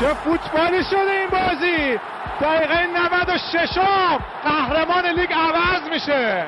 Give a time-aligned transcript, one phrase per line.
[0.00, 2.00] چه فوتبالی شده این بازی؟
[2.40, 3.78] دقیقه 96
[4.44, 6.46] قهرمان لیگ عوض میشه.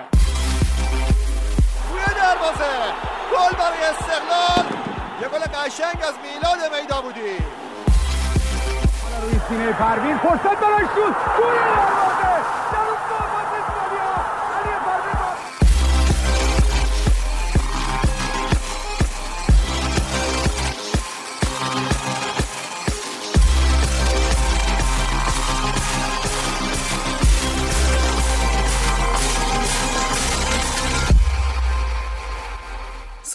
[1.90, 2.72] روی دروازه.
[3.32, 4.66] گل برای استقلال.
[5.22, 7.36] یه گل قشنگ از میلاد میدا بودی
[9.22, 11.16] روی سینه پروین فرصت برای شوت.
[11.36, 11.58] توی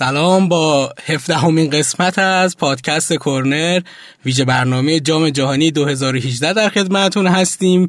[0.01, 3.81] سلام با هفدهمین قسمت از پادکست کرنر
[4.25, 7.87] ویژه برنامه جام جهانی 2018 در خدمتتون هستیم.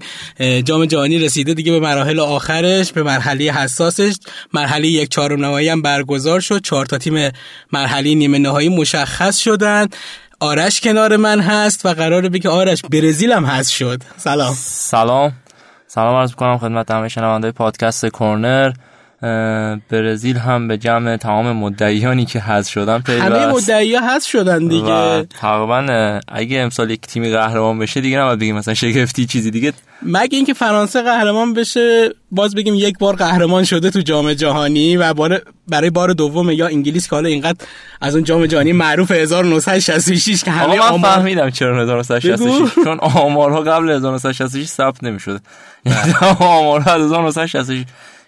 [0.64, 4.14] جام جهانی رسیده دیگه به مراحل آخرش به مرحله حساسش.
[4.52, 6.60] مرحله یک چهارم نهایی هم برگزار شد.
[6.60, 7.30] چهار تا تیم
[7.72, 9.88] مرحله نیمه نهایی مشخص شدن.
[10.40, 14.02] آرش کنار من هست و قراره بگه آرش برزیل هم هست شد.
[14.16, 14.54] سلام.
[14.58, 15.32] سلام.
[15.86, 18.72] سلام عرض می‌کنم خدمت همه شنونده پادکست کرنر
[19.90, 25.24] برزیل هم به جمع تمام مدعیانی که حذف شدن پیوست همه مدعیا حذف شدن دیگه.
[25.40, 29.72] تقریبا اگه امسال یک تیمی قهرمان بشه دیگه نباید بگیم مثلا شگفتی چیزی دیگه.
[30.02, 35.14] مگه اینکه فرانسه قهرمان بشه باز بگیم یک بار قهرمان شده تو جام جهانی و
[35.14, 37.66] بار برای بار دوم یا انگلیس که حالا اینقدر
[38.00, 43.60] از اون جام جهانی معروف 1966 که همه من آمار فهمیدم چرا 1966 چون آمارها
[43.60, 45.40] قبل 1966 ثبت نمی‌شد
[45.86, 47.84] یعنی آمارها 1966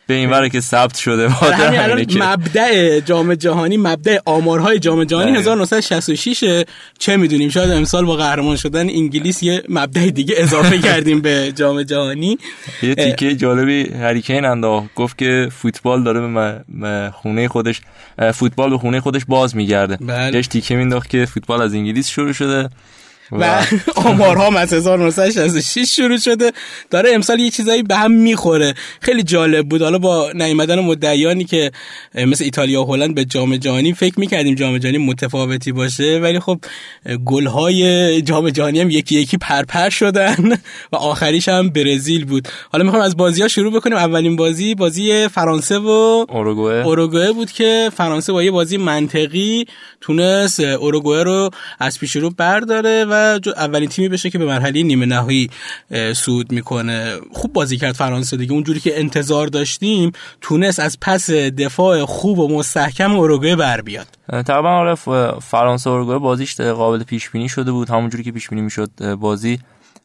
[0.07, 5.37] به این وره که ثبت شده همین الان مبدع جام جهانی مبدع آمارهای جام جهانی
[5.37, 6.65] 1966
[6.99, 11.83] چه می‌دونیم؟ شاید امسال با قهرمان شدن انگلیس یه مبدع دیگه اضافه کردیم به جام
[11.83, 12.39] جهانی.
[12.83, 16.21] یه تیکه جالبی هریکین انداخت گفت که فوتبال داره
[16.69, 17.81] به خونه خودش
[18.35, 19.97] فوتبال به خونه خودش باز میگرده.
[19.97, 20.43] بله.
[20.43, 22.69] تیکه مینداخت که فوتبال از انگلیس شروع شده.
[23.33, 26.53] و آمارها هم از 1966 شروع شده.
[26.91, 28.75] داره امسال یه چیزایی به هم می‌خوره.
[29.01, 29.83] خیلی جالب بود.
[29.83, 31.71] حالا با نیومدن مدعیانی که
[32.15, 36.61] مثل ایتالیا و هلند به جام جهانی فکر می‌کردیم جام جهانی متفاوتی باشه ولی خب
[37.25, 40.53] گلهای جام جهانی هم یکی یکی پرپر شدن
[40.93, 42.49] و آخریش هم برزیل بود.
[42.73, 43.99] حالا می‌خوام از بازی ها شروع بکنیم.
[43.99, 46.85] اولین بازی بازی فرانسه و اوروگوئه.
[46.85, 49.67] اوروگوئه بود که فرانسه با یه بازی منطقی
[50.01, 53.14] تونست اوروگوئه رو از پیش رو برداره و
[53.57, 55.51] اولین تیمی بشه که به مرحله نیمه نهایی
[56.17, 57.17] صعود می‌کنه.
[57.33, 58.53] خوب بازی کرد فرانسه دیگه.
[58.53, 64.07] اونجوری که انتظار داشتیم تونست از پس دفاع خوب و مستحکم اوروگوئه بر بیاد.
[64.29, 64.95] تقریبا آره
[65.41, 67.91] فرانسه اوروگوئه بازیش قابل پیش بینی شده بود.
[67.91, 69.59] همونجوری که پیش بینی می‌شد بازی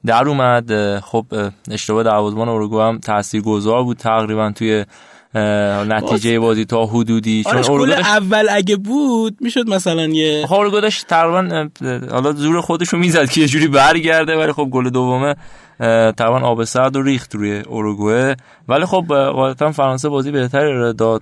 [0.06, 1.00] در اومد.
[1.00, 1.25] خب
[1.72, 4.86] اشتباه دروازه‌بان اوروگوئه هم تاثیرگذار بود تقریبا توی
[5.35, 7.44] نتیجه بازی تا حدودی.
[7.44, 11.69] چون گل اول اگه بود می‌شد مثلا یه اورگو داشت تقریبا
[12.12, 15.35] حالا زور خودشو می‌زد که یه جوری برگرده ولی خب گل دومه
[16.18, 18.38] تقریبا آب سرد و ریخت روی اوروگوئه
[18.68, 21.22] ولی خب غالبا فرانسه بازی بهتری داد.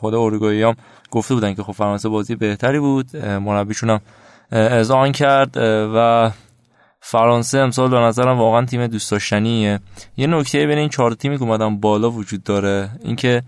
[0.00, 0.74] خود اوروگوئه هم
[1.10, 3.16] گفته بودن که خب فرانسه بازی بهتری بود.
[3.16, 4.00] مربیشون هم
[4.52, 5.56] اذعان کرد.
[5.94, 6.30] و
[7.10, 9.80] فرانسه امسال به نظرم واقعا تیم دوست داشتنیه.
[10.16, 13.42] یه نکته بین این چهار تیمی که اومدن بالا وجود داره اینکه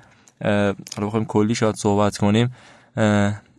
[0.44, 2.53] حالا بخوایم کلی شاید صحبت کنیم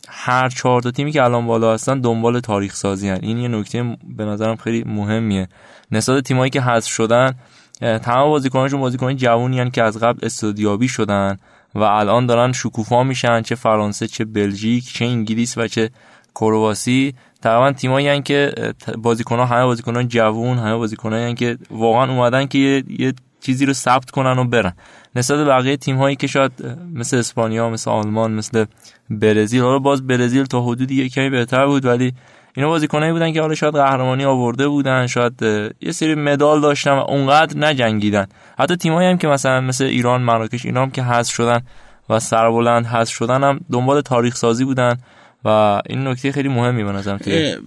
[0.07, 3.19] هر چهار تا تیمی که الان بالا هستن دنبال تاریخ سازی هن.
[3.21, 5.47] این یه نکته به نظرم خیلی مهمیه.
[5.91, 7.33] نسبت تیمایی که حذف شدن
[7.81, 11.37] تمام بازیکناشون بازیکن جوونی هن که از قبل استودیابی شدن
[11.75, 15.89] و الان دارن شکوفا میشن چه فرانسه چه بلژیک چه انگلیس و چه
[16.35, 17.15] کرواسی.
[17.41, 18.53] تقریبا تیمایی هن که
[18.97, 24.11] بازیکن‌ها همه بازیکنان جوون همه بازیکنایی هن که واقعا اومدن که یه, چیزی رو ثبت
[24.11, 24.73] کنن و برن.
[25.15, 26.51] نسبت بقیه تیم هایی که شاید
[26.93, 28.65] مثل اسپانیا مثل آلمان مثل
[29.09, 32.13] برزیل حالا باز برزیل تا حدودی یه کمی بهتر بود ولی
[32.55, 35.41] اینا بازیکنایی بودن که حالا شاید قهرمانی آورده بودن شاید
[35.81, 38.27] یه سری مدال داشتن و اونقدر نجنگیدن.
[38.59, 41.61] حتی تیمایی هم که مثلا مثل ایران مراکش اینا هم که حذف شدن
[42.09, 44.97] و سربلند حذف شدن هم دنبال تاریخ سازی بودن.
[45.45, 47.19] و این نکته خیلی مهمی به نظرم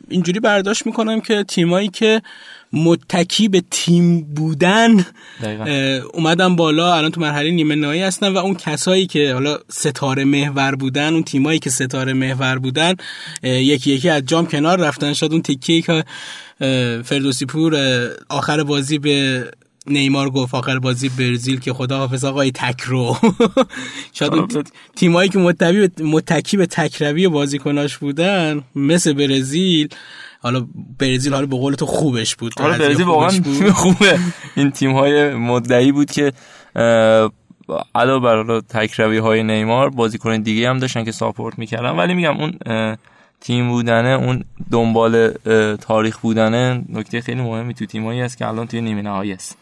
[0.08, 2.22] اینجوری برداشت می‌کنم که تیمایی که
[2.72, 5.06] متکی به تیم بودن
[6.12, 10.74] اومدن بالا الان تو مرحله نیمه نهایی هستن و اون کسایی که حالا ستاره محور
[10.74, 12.94] بودن اون تیمایی که ستاره محور بودن
[13.42, 15.12] یکی یکی از جام کنار رفتن.
[15.12, 16.04] شاید اون تکی که
[17.04, 17.76] فردوسی پور
[18.28, 19.44] آخر بازی به
[19.86, 23.16] نیمار گفت آخر بازی برزیل که خدا حافظ آقای تکرو
[24.12, 24.32] شاید
[24.96, 29.88] تیمایی که متکی متکی به تکروی بازیکناش بودن مثل برزیل.
[30.40, 30.66] حالا
[30.98, 32.52] برزیل حالا به قول تو خوبش بود.
[32.58, 33.30] حالا برزیل واقعا
[33.82, 34.18] خوبه.
[34.56, 36.32] این تیم های مدعی بود که
[37.94, 41.90] علاوه بر تکروی های نیمار بازیکن دیگه هم داشتن که ساپورت می‌کردن.
[41.90, 42.58] ولی میگم اون
[43.40, 45.30] تیم بودنه اون دنبال
[45.76, 49.58] تاریخ بودنه نکته خیلی مهمی تو تیمایی است که الان توی نیمه نهایی است.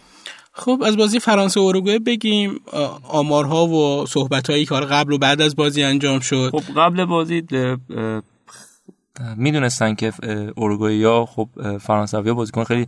[0.54, 2.60] خب از بازی فرانسه و اروگوئه بگیم
[3.08, 6.50] آمارها و صحبتهایی که قبل و بعد از بازی انجام شد.
[6.52, 7.42] خب قبل بازی
[9.36, 10.12] می‌دونستن که
[10.56, 12.86] اروگوئه یا خب فرانسوی بازیکن خیلی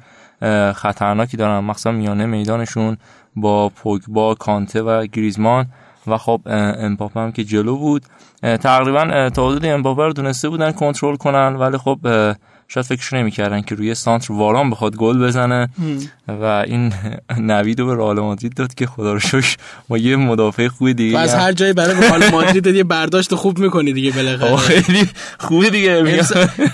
[0.73, 1.59] خطرناکی دارن.
[1.59, 2.97] مخصوصا میانه میدانشون
[3.37, 5.67] با پوگبا کانته و گریزمان
[6.07, 8.03] و خب امپاپه هم که جلو بود.
[8.43, 11.99] تقریبا تا حدود امپاپه رو دونسته بودن کنترل کنن ولی خب
[12.75, 15.69] شاید فکرش نمی‌کردن که روی سانتر واران بخواد گل بزنه.
[16.29, 16.93] و این
[17.39, 19.57] نوید رو به رئال مادرید داد که خدا رو شکر
[19.89, 23.93] ما یه مدافع خوب دیگه از هر جایی برای رئال مادرید یه برداشت خوب می‌کنی
[23.93, 24.57] دیگه بالاخره.
[24.57, 26.23] خیلی خوبه دیگه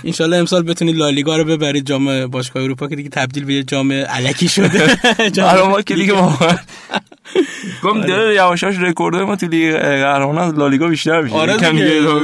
[0.03, 4.03] ان شاء امسال بتونید لالیگا رو ببرید جام باشگاه اروپا که دیگه تبدیل به جام
[4.07, 4.97] الکی شده.
[5.37, 6.57] برای ما که دیگه واقعا
[7.83, 11.35] گم داره یواشاش رکورد ما تو لیگ قهرمانان لالیگا بیشتر میشه.
[11.35, 11.57] آره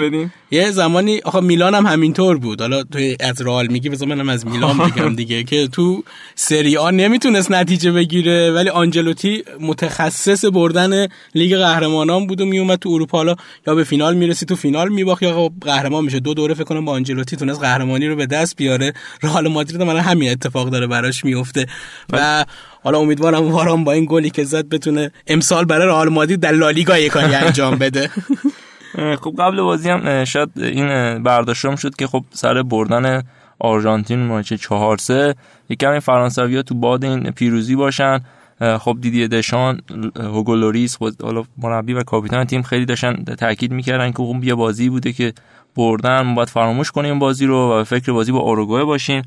[0.01, 0.33] بدیم.
[0.51, 2.61] یه زمانی آخه میلان هم همینطور بود.
[2.61, 6.03] حالا تو از رئال میگی بذار منم از میلان بگم دیگه که تو
[6.35, 8.51] سری آ نمی‌تونست نتیجه بگیره.
[8.51, 13.17] ولی آنجلوتی متخصص بردن لیگ قهرمانان بود و میومد تو اروپا.
[13.17, 13.35] حالا
[13.67, 15.23] یا به فینال می‌رسی تو فینال میباخت.
[15.23, 16.19] یا قهرمان میشه.
[16.19, 18.93] دو دوره فکر کنم با آنجلوتی تونست قهرمانی رو به دست بیاره.
[19.23, 21.65] رئال مادرید من همین اتفاق داره براش میفته.
[22.13, 22.45] و
[22.83, 26.97] حالا امیدوارم واران با این گلی که زد بتونه امسال برای رئال مادرید در لالیگا
[26.97, 28.09] یک کاری انجام بده.
[29.21, 33.23] خب قبل بازی هم شاید این برداشتم شد که خب سر بردن
[33.59, 35.35] آرژانتین match 4 3
[35.69, 38.19] یکم ها تو باد این پیروزی باشن.
[38.79, 39.81] خب دیدی دشان
[40.19, 44.89] هوگو لوریس حالا مربی و کاپیتان تیم خیلی داشتن تاکید می‌کردن که اون یه بازی
[44.89, 45.33] بوده که
[45.75, 49.21] بردن باید فراموش کنیم بازی رو و فکر بازی با اوروگوئه باشیم.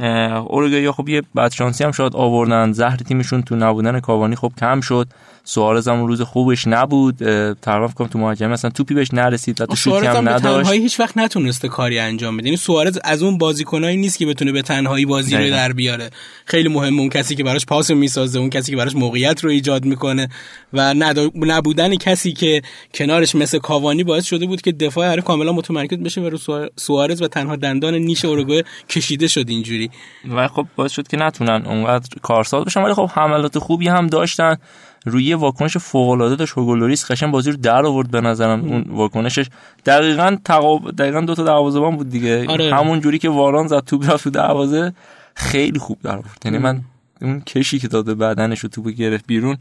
[0.00, 2.72] اوروگوئه خب یه بدشانسی هم شاید آوردن.
[2.72, 5.08] زهر تیمشون تو نبودن کاوانی خب کم شد.
[5.48, 7.16] سوارز هم روز خوبش نبود
[7.54, 10.72] تقریبا فکر تو مهاجم مثلا توپی بهش نرسید حتی شوتی هم نداشت.
[10.72, 12.46] هیچ وقت نتونسته کاری انجام بده.
[12.46, 16.10] یعنی سوارز از اون بازیکنایی نیست که بتونه به تنهایی بازی رو در بیاره.
[16.44, 19.84] خیلی مهمه اون کسی که براش پاس می‌سازه اون کسی که براش موقعیت رو ایجاد
[19.84, 20.28] می‌کنه
[20.72, 20.94] و
[21.34, 22.62] نبودن کسی که
[22.94, 26.38] کنارش مثل کاوانی باعث شده بود که دفاع هر کاملا متمرکز بشه و رو
[26.76, 29.90] سوارز و تنها دندان نیش اورگوئه کشیده شد اینجوری.
[30.30, 32.82] و خب باعث شد که نتونن اونقدر کارساز بشن.
[32.82, 34.56] ولی خب حملات خوبی هم داشتن.
[35.06, 38.60] روی واکنش فوق العاده داشت هوگولوریس قشنگ بازی رو در آورد به نظرم.
[38.60, 39.46] اون واکنشش
[39.86, 42.46] دقیقاً تقاب دقیقاً دو تا دروازه‌بان بود دیگه.
[42.48, 42.74] آره.
[42.74, 44.92] همون جوری که واران زد توپ رفت تو دروازه
[45.34, 46.42] خیلی خوب در آورد.
[46.44, 46.80] یعنی من
[47.22, 49.56] اون کشی که داده بدنش رو توپ گرفت بیرون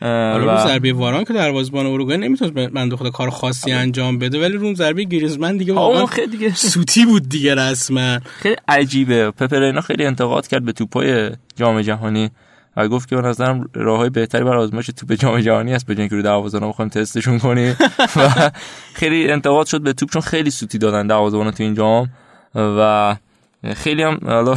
[0.00, 3.80] حالا رو ضربه واران که دروازه‌بان اروگوئه نمی‌تونست من خدا کار خاصی آره.
[3.80, 6.54] انجام بده ولی رو ضربه گریزمن دیگه واقعا خیلی دیگه.
[6.54, 8.18] سوتی بود دیگه رسما.
[8.18, 9.30] خیلی عجیبه.
[9.30, 12.30] پپرینا خیلی انتقاد کرد به توپای جام جهانی.
[12.78, 15.86] و گفت که به نظرم راههای بهتری برای آزمایش توپ جام جهانی است.
[15.86, 17.76] بجن که رو دروازه‌بان بخوایم تستشون کنیم.
[18.16, 18.50] و
[18.94, 22.08] خیلی انتقاد شد به توپ چون خیلی سوتی دادن دروازه‌بان تو این جام.
[22.54, 23.16] و
[23.76, 24.54] خیلی هم حالا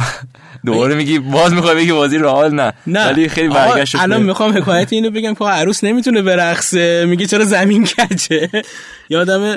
[0.66, 2.72] دوباره میگی باز می‌خوای بگی بازی رئال نه.
[2.86, 3.06] نه.
[3.06, 7.06] ولی خیلی برگشت الان می‌خوام حکایت اینو بگم که عروس نمی‌تونه برقصه.
[7.06, 8.50] میگه چرا زمین کجه؟
[9.08, 9.56] یادم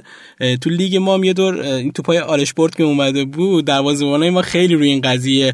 [0.62, 4.88] تو لیگ ما یه دور این توپای آلشپورت که اومده بود دروازه‌بانای ما خیلی روی
[4.88, 5.54] این قضیه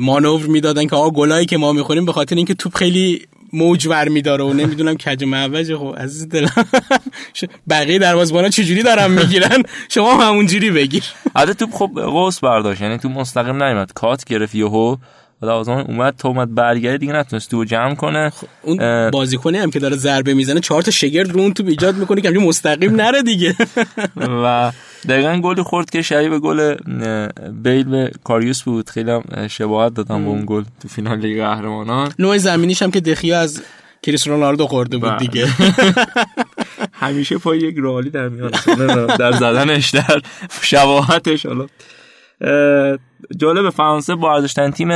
[0.00, 4.08] مانور می‌دادن که آقا گلایی که ما می‌خوریم به خاطر اینکه توپ خیلی موج ور
[4.08, 6.50] میداره و نمی‌دونم کج معوج خب عزیز دلم.
[7.70, 9.62] بقیه دروازه‌بانا چجوری دارن می‌گیرن؟
[9.94, 11.04] شما هم همونجوری بگیر.
[11.36, 12.80] البته توپ خب قوس برداشت.
[12.80, 13.92] یعنی تو مستقیم نیومد.
[13.92, 14.96] کات گرفت یهو.
[15.42, 18.30] دروازه‌بان اومد تو اومد برگرد دیگه نتونست تو جمع کنه.
[18.30, 21.96] خب اون بازیکنی هم که داره ضربه می‌زنه چهار تا شگرد رو اون تو ایجاد
[21.96, 23.56] می‌کنه که مستقیم نره دیگه.
[24.44, 24.72] و
[25.08, 26.74] دقیقا گلی خورد که شبیه به گل
[27.62, 28.90] بیل به کاریوس بود.
[28.90, 32.12] خیلی هم شباهت دادم به اون گل تو فینال لیگ قهرمانان.
[32.18, 33.62] نوع زمینیش هم که دخیا از
[34.02, 35.18] کریس رونالدو خورده بود بله.
[35.18, 35.48] دیگه.
[37.02, 38.54] همیشه پای یک رالی در میاد
[39.18, 40.22] در زدنش در
[40.62, 41.66] شباهتش حالا.
[43.36, 44.90] جالب فرانسه با ارزشترین تیم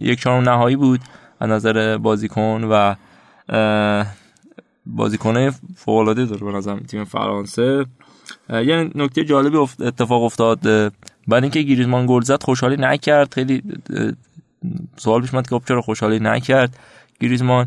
[0.00, 1.00] یک چهارم نهایی بود
[1.40, 2.94] از نظر بازیکن و
[4.86, 7.86] بازیکنه فوق العاده داره به نظر تیم فرانسه.
[8.50, 10.60] یه نکته جالبی اتفاق افتاد
[11.28, 13.34] بعد اینکه گریزمان گل زد خوشحالی نکرد.
[13.34, 13.62] خیلی
[14.96, 16.76] سوال پیش که خب چرا خوشحالی نکرد؟
[17.20, 17.66] گریزمان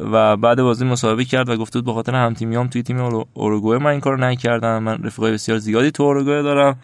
[0.00, 3.78] و بعد بازی مصاحبه کرد و گفت بود به خاطر هم تیمیام توی تیم اوروگوئه
[3.78, 4.82] من این کارو نکردم.
[4.82, 6.76] من رفیقای بسیار زیادی تو اوروگوئه دارم.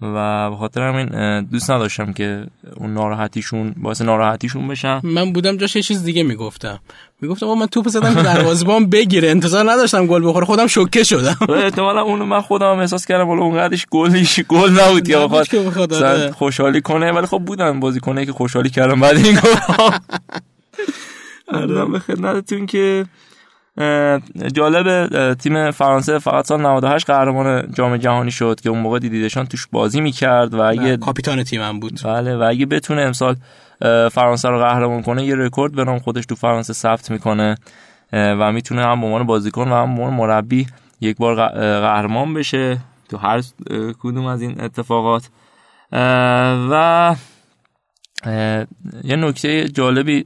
[0.00, 5.76] و به خاطر همین دوست نداشتم که اون ناراحتیشون باعث ناراحتیشون بشم من بودم جاش
[5.76, 6.80] یه چیز دیگه می‌گفتم.
[7.20, 9.30] می‌گفتم من توپ زدم که دروازه‌بان بگیره.
[9.30, 10.46] انتظار نداشتم گل بخوره.
[10.46, 11.36] خودم شوکه شدم.
[11.64, 16.32] احتمالاً اون من خودم احساس کردم ولی اونقدرش گلیش گل نبود یا بخواد آره.
[16.32, 17.12] خوشحالی کنه.
[17.12, 19.54] ولی خب بودن بازیکنایی که خوشحالی کردم بعد این گل.
[21.52, 23.06] ارزم به خدمتتون که
[24.54, 29.66] جالب تیم فرانسه فقط سال 98 قهرمان جام جهانی شد که اون موقع دیدیدشان توش
[29.72, 32.00] بازی می‌کرد و اگه کاپیتان تیمم بود.
[32.04, 33.36] بله و اگه بتونه امسال
[34.10, 37.54] فرانسه رو قهرمان کنه یه رکورد به نام خودش تو فرانسه ثبت می‌کنه
[38.12, 40.66] و می‌تونه هم به عنوان بازیکن و هم به عنوان مربی
[41.00, 41.48] یک بار
[41.80, 42.78] قهرمان بشه
[43.08, 43.42] تو هر
[44.02, 45.28] کدوم از این اتفاقات.
[46.70, 47.14] و
[49.04, 50.24] یه نکته جالبی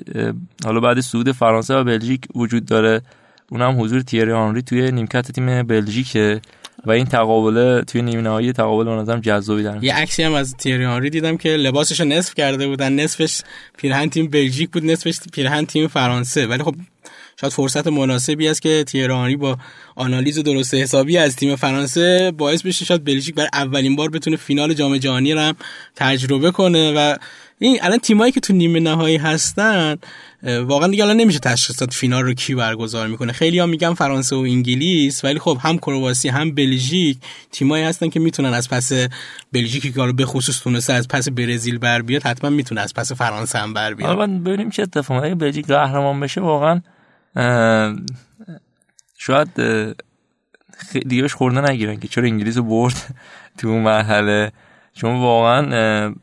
[0.65, 3.03] حالا بعد سود فرانسه و بلژیک وجود داره.
[3.51, 6.41] اونم حضور تیری آنری توی نیمکت تیم بلژیکه
[6.87, 9.85] و این تقابل توی نیمه نهایی تقابل به نظرم جذابی داره.
[9.85, 12.93] یه عکسی هم از تیری آنری دیدم که لباسش نصف کرده بودن.
[12.93, 13.41] نصفش
[13.77, 16.47] پیرهن تیم بلژیک بود نصفش پیرهن تیم فرانسه.
[16.47, 16.75] ولی خب
[17.41, 19.59] شاید فرصت مناسبی است که تیرانی با
[19.95, 24.75] آنالیز درست حسابی از تیم فرانسه باعث بشه شاید بلژیک بر اولین بار بتونه فینال
[24.75, 25.53] جام جهانی رو
[25.97, 26.93] تجربه کنه.
[26.97, 27.17] و
[27.59, 29.97] این الان تیمایی که تو نیمه نهایی هستن
[30.43, 33.33] واقعا دیگه الان نمیشه تشخیص داد فینال رو کی برگزار می‌کنه.
[33.33, 37.19] خیلی ها میگن فرانسه و انگلیس ولی خب هم کرواسی هم بلژیک
[37.53, 38.93] تیمایی هستن که می‌تونن از پس
[39.53, 43.59] بلژیکی که به خصوص تونسته از پس برزیل بر بیاد حتما می‌تونه از پس فرانسه
[43.59, 44.31] هم بر بیاد.
[44.31, 46.81] ببینیم چه اتفاقی بلژیک قهرمان بشه واقعا
[49.19, 49.49] شاید
[51.09, 53.15] دیگه بهش خورده نگیرن که چرا انگلیس برد
[53.59, 54.53] تو مرحله.
[54.95, 56.15] چون واقعا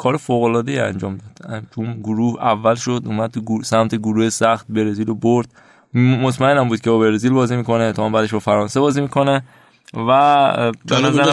[0.00, 1.62] کار فوق العاده انجام داد.
[1.70, 5.48] تو گروه اول شد اومد تو سمت گروه سخت برزیل رو برد.
[5.94, 9.42] مطمئنم بود که با برزیل بازی می‌کنه تا بعدش با فرانسه بازی می‌کنه.
[9.94, 10.72] و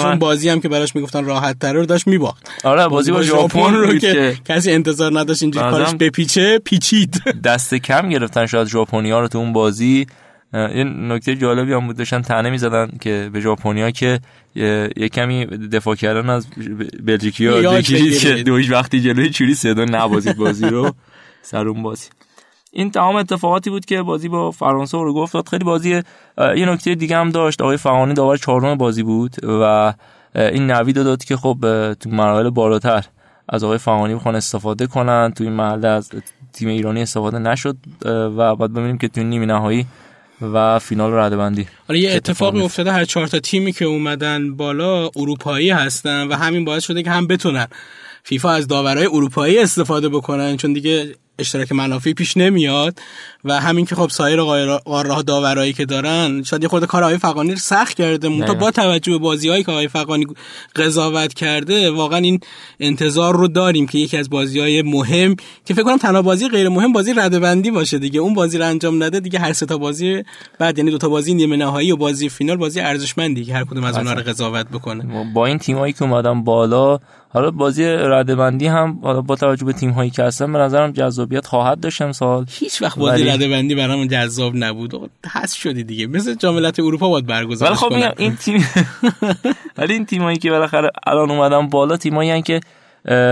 [0.04, 2.52] من بازی هم که براش می‌گفتن راحت تر رو داشت میباخت.
[2.64, 7.24] آره بازی با ژاپن رو که کسی انتظار نداشت اینجوری کارش بپیچه پیچید.
[7.44, 10.08] دست کم گرفتن شاید ژاپنیا رو تو اون بازی.
[10.54, 14.20] یه نکته جالبی هم بود داشتن تنه می‌زدن که به ژاپنیا که
[14.56, 16.48] یه کمی دفاع کردن از
[17.04, 20.92] بلژیکی ها که دویش وقتی جلوی چوری صدا نبازید بازی رو
[21.42, 22.10] سر اون بازی.
[22.72, 25.90] این تمام اتفاقاتی بود که بازی با فرانسه رو گفت خیلی بازی
[26.38, 27.62] یه نکته دیگه هم داشت.
[27.62, 29.94] آقای فغانی داور چهارم بازی بود و
[30.36, 31.58] این نوید داد که خب
[31.94, 33.06] تو مراحل بالاتر
[33.50, 35.32] از آقای فغانی بخوان استفاده کنن.
[35.36, 36.12] تو این محله از
[36.54, 39.86] تیم ایرانی استفاده نشد و بعد ببینیم که تو نیمه نهایی
[40.42, 45.10] و فینال رده بندی حالا یه اتفاقی افتاده هر چهار تا تیمی که اومدن بالا
[45.16, 47.68] اروپایی هستن و همین باعث شده که هم بتونن.
[48.24, 53.00] فیفا از داورای اروپایی استفاده بکنن چون دیگه اشتراک منافعی پیش نمیاد
[53.46, 54.42] و همین که خب سایر
[54.86, 58.72] قاره داورایی که دارن شاید یه خورده کار آقای فقانی رو سخت کرده مونتا با
[58.72, 60.26] توجه به بازیهایی که آقای فقانی
[60.76, 62.40] قضاوت کرده واقعا این
[62.80, 66.70] انتظار رو داریم که یکی از بازی های مهم که فکر کنم تنها بازی غیر
[66.70, 68.20] مهم بازی ردبندی باشه دیگه.
[68.20, 70.24] اون بازی رو انجام نده دیگه هر سه تا بازی
[70.60, 73.84] بعد یعنی دو تا بازی نیمه نهایی و بازی فینال بازی ارزشمندی که هر کدوم
[73.84, 75.34] از اونها رو قضاوت بکنه.
[75.34, 79.90] با این تیمایی که اومدن بالا حالا بازی ردبندی هم حالا با توجه به تیم
[79.90, 80.92] هایی که هستن به نظرم
[81.28, 82.46] جذابیت خواهد داشت امسال.
[82.50, 83.32] هیچ وقت بازی ولی...
[83.32, 85.12] ردبندی برامون جذاب نبود.
[85.34, 86.08] حس شدی دیگه.
[86.08, 88.68] مثل جاملت اروپا باید برگزار ولی خب این تیم
[89.78, 92.60] ولی این تیمایی که بالاخره الان اومدن بالا تیمایی که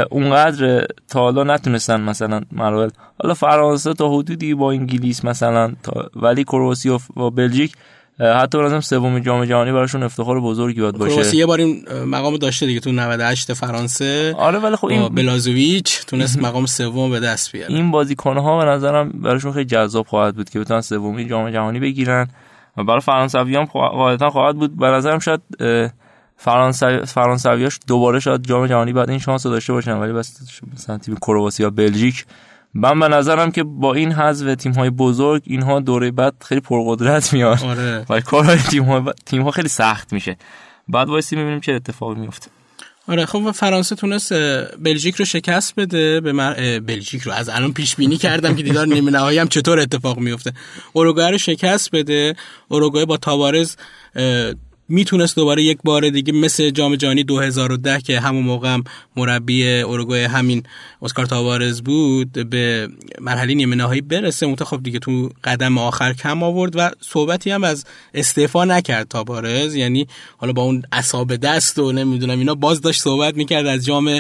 [0.10, 2.90] اونقدر تا حالا نتونستن مثلا مراحل
[3.22, 7.74] حالا فرانسه تا حدودی با انگلیس مثلا تا ولی کرواسی و بلژیک
[8.20, 11.16] حتی لازم سوم جام جهانی براشون افتخار بزرگی باید باشه.
[11.16, 14.36] کرواسی یه بار این مقام داشته دیگه تو 98 فرانسه.
[14.38, 17.74] آره ولی خب این بلازویچ تونست مقام سوم به دست بیاره.
[17.74, 22.28] این بازیکن‌ها به نظرم براشون خیلی جذاب خواهد بود که بتونن سومی جام جهانی بگیرن.
[22.78, 24.78] و برای فرانسوی هم غالبا خواهد بود.
[24.78, 25.42] به نظرم شاید
[26.38, 29.94] فرانسوی فرانسویاش دوباره شاید جام جهانی بعد این شانس رو داشته باشن.
[29.94, 30.38] ولی بس
[30.74, 32.26] مثلا تیم کرواسی یا بلژیک
[32.76, 37.34] من به نظرم که با این حذف تیم های بزرگ اینها دوره بعد خیلی پرقدرت
[37.34, 37.64] میاد.
[37.64, 38.06] آره.
[38.10, 40.38] و کارهای تیم ها, تیم ها خیلی سخت میشه.
[40.88, 42.48] بعد وایسی می‌بینیم چه اتفاقی میفته.
[43.08, 44.34] آره خب فرانسه تونست
[44.80, 46.80] بلژیک رو شکست بده به مر...
[46.80, 47.32] بلژیک رو.
[47.32, 50.54] از الان پیش بینی کردم که دیدار نیمه نهایی هم چطور اتفاق میفته.
[50.94, 52.36] اوروگوئه رو شکست بده.
[52.68, 53.76] اوروگوئه با تاوارز
[54.90, 58.84] می‌تونست دوباره یک بار دیگه مثل جام جهانی 2010 که همون موقع هم
[59.16, 60.64] مربی اوروگوئه همین
[61.02, 62.90] اسکار تاوارز بود به
[63.22, 64.46] مرحله نیمه نهایی برسه.
[64.46, 69.76] اون خب دیگه تو قدم آخر کم آورد و صحبتی هم از استعفا نکرد تاوارز.
[69.76, 74.20] یعنی حالا با اون اصاب دست و نمی‌دونم اینا باز داشت صحبت می‌کرد از جام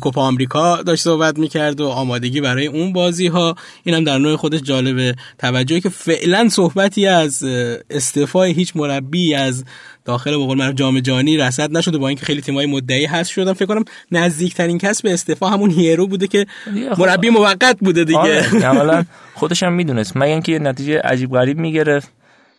[0.00, 4.60] کوپا آمریکا داشت صحبت می‌کرد و آمادگی برای اون بازی ها اینم در نوع خودش
[4.60, 7.42] جالبه توجهی که فعلا صحبتی از
[7.90, 9.64] استعفای هیچ مربی از
[10.04, 13.30] داخل به قول من جام جهانی رصد نشده با اینکه خیلی تیمای مدعی هست.
[13.30, 16.46] شدن فکر کنم نزدیکترین کس به استعفا همون هیرو بوده که
[16.92, 17.00] خب.
[17.00, 18.68] مربی موقت بوده دیگه.
[18.68, 20.16] آره خودش هم می‌دونست.
[20.16, 22.12] مگه اینکه نتیجه عجیب غریب می‌گرفت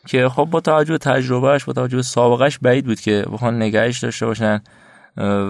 [0.07, 3.99] که خب با توجه به تجربهش با توجه به سابقش بعید بود که بخوان نگهش
[3.99, 4.61] داشته باشن.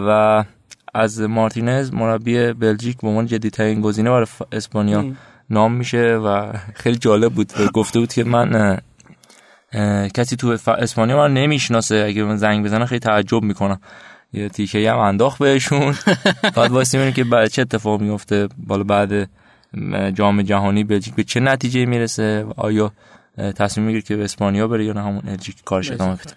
[0.07, 0.43] و
[0.93, 5.05] از مارتینز مربی بلژیک به عنوان جدیدترین گزینه برای اسپانیا
[5.49, 7.53] نام میشه و خیلی جالب بود.
[7.73, 8.79] گفته بود که من
[10.13, 12.05] کسی تو اسپانیا من نمی‌شناسه.
[12.07, 13.79] اگه من زنگ بزنه خیلی تعجب می‌کنم.
[14.33, 15.95] یه تیکه هم انداخت بهشون.
[16.55, 19.29] بعد واسه که بعد چه اتفاق میفته بالا بعد
[20.13, 22.91] جام جهانی بلژیک به چه نتیجه می‌رسه؟ آیا
[23.37, 26.33] تصمیم می‌گیره که به اسپانیا بره یا نه؟ همون بلژیک کارش ادامه بده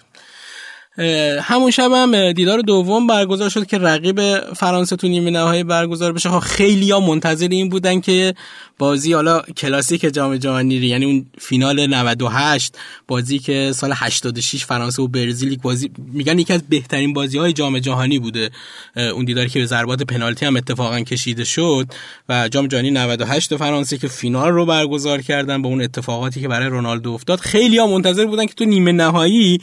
[1.43, 6.31] همون شب هم دیدار دوم برگزار شد که رقیب فرانسه تو نیمه نهایی برگزار بشه.
[6.31, 8.35] خب خیلی ها منتظر این بودن که
[8.79, 12.79] بازی حالا کلاسیک جام جهانی یعنی اون فینال 98
[13.09, 17.79] بازی که سال 86 فرانسه و برزیل بازی میگن یکی از بهترین بازی های جام
[17.79, 18.51] جهانی بوده.
[18.97, 21.87] اون دیداری که به ضربات پنالتی هم اتفاقا کشیده شد
[22.29, 26.69] و جام جهانی 98 فرانسه که فینال رو برگزار کردن با اون اتفاقاتی که برای
[26.69, 27.39] رونالدو افتاد.
[27.39, 29.61] خیلی ها منتظر بودن که تو نیمه نهایی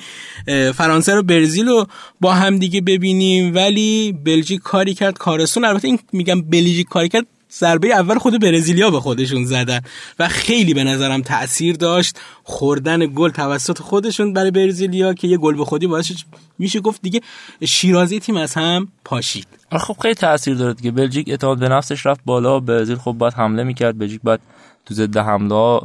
[0.73, 1.85] فرانسه رو برزیل رو
[2.21, 3.55] با هم دیگه ببینیم.
[3.55, 8.89] ولی بلژیک کاری کرد کارستون البته این میگم بلژیک کاری کرد ضربه اول خود برزیلیا
[8.89, 9.79] به خودشون زدن
[10.19, 12.19] و خیلی به نظرم تاثیر داشت.
[12.43, 16.11] خوردن گل توسط خودشون برای برزیلیا که یه گل به خودی باعث
[16.59, 17.21] میشه گفت دیگه
[17.65, 19.47] شیرازی تیم از هم پاشید.
[19.71, 20.91] خب خیلی تاثیر داره دیگه.
[20.91, 22.59] بلژیک اعتماد به نفسش رفت بالا.
[22.59, 23.97] برزیل خب باید حمله می‌کرد.
[23.97, 24.39] بلژیک باید
[24.85, 25.79] تو ضد حمله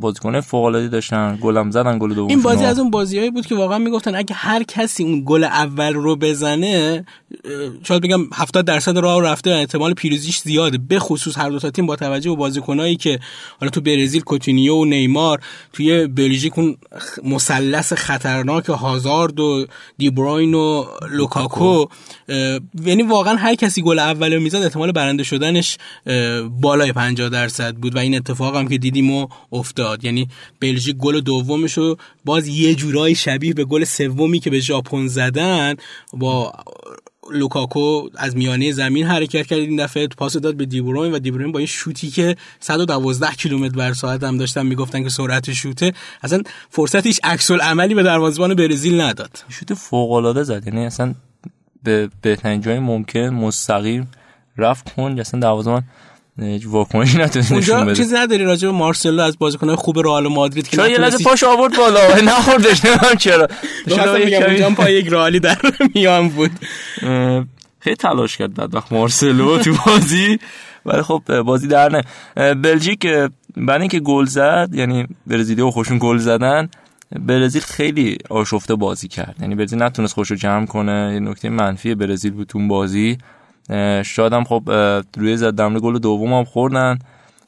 [0.00, 3.54] بازیکن فوق العاده داشتن گلم زدن گل دوم این بازی از اون بازیایی بود که
[3.54, 7.04] واقعا می‌گفتن اگه هر کسی اون گل اول رو بزنه
[7.82, 10.78] شاید بگم 70 درصد راه رفته احتمال پیروزیش زیاده.
[10.78, 13.18] به خصوص هر دو تا تیم با توجه به بازیکنایی که
[13.60, 15.40] حالا تو برزیل کوتینیو و نیمار
[15.72, 16.76] توی بلژیک اون
[17.24, 19.66] مثلث خطرناک هازارد و
[19.98, 21.86] دیبروین و لوکاکو.
[22.84, 25.78] یعنی واقعا هر کسی گل اول رو می‌زد احتمال برنده شدنش
[26.60, 29.89] بالای 50 درصد بود و این اتفاق هم که دیدیم و افتاد.
[30.02, 30.28] یعنی
[30.60, 35.74] بلژیک گل دومش رو باز یه جورایی شبیه به گل سومی که به ژاپن زدن
[36.12, 36.52] با
[37.32, 39.58] لوکاکو از میانه زمین حرکت کرد.
[39.58, 43.92] این دفعه پاس داد به دیبروین و دیبروین با این شوتی که 112 کیلومتر بر
[43.92, 45.92] ساعت هم داشتن می‌گفتن که سرعت شوته
[46.22, 49.44] اصلا فرصت هیچ عکس عملی به دروازه‌بان برزیل نداد.
[49.48, 50.66] شوت فوق العاده زد.
[50.66, 51.14] یعنی اصلا
[51.82, 54.10] به بهترین جای ممکن مستقیم
[54.56, 55.84] رفت کن اصلا دروازه‌بان
[56.66, 57.94] واکنشی نتونست نشون بده.
[57.94, 61.44] چیزی نداری راجع به مارسلو از بازیکن‌های خوب رئال مادرید که چرا یه لحظه پاش
[61.44, 62.00] آورد بالا؟
[62.32, 63.48] نخوردش نمی‌دونم چرا.
[63.88, 65.58] شاید بگم اونجا پای یک رئالی در
[65.94, 66.50] میان بود.
[67.80, 70.38] خیلی تلاش کرد بعد وقت مارسلو تو بازی
[70.86, 72.54] ولی خب بازی در نه.
[72.54, 73.06] بلژیک
[73.56, 76.68] بعد اینکه گل زد یعنی برزیلی خوشون گل زدن
[77.18, 79.36] برزیل خیلی آشفته بازی کرد.
[79.40, 81.10] یعنی برزیل نتونست خوش رو جمع کنه.
[81.14, 83.18] یه نکته منفی برزیل بود تو بازی.
[84.04, 84.62] شادم خب
[85.16, 86.98] روی زد گل دوم هم خوردن.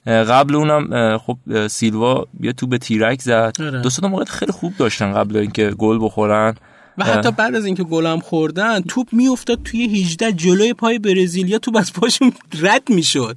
[0.06, 3.52] قبل اونم خب سیلوا یه تو به تیرک زد.
[3.60, 3.80] آره.
[3.80, 6.54] دو تا موقع خیلی خوب داشتن قبل اینکه گل بخورن.
[6.98, 11.76] و حتی بعد از اینکه گلم خوردن توپ میافتاد توی 18 جلوی پای برزیلیا توپ
[11.76, 13.36] از پاشون رد می‌شد.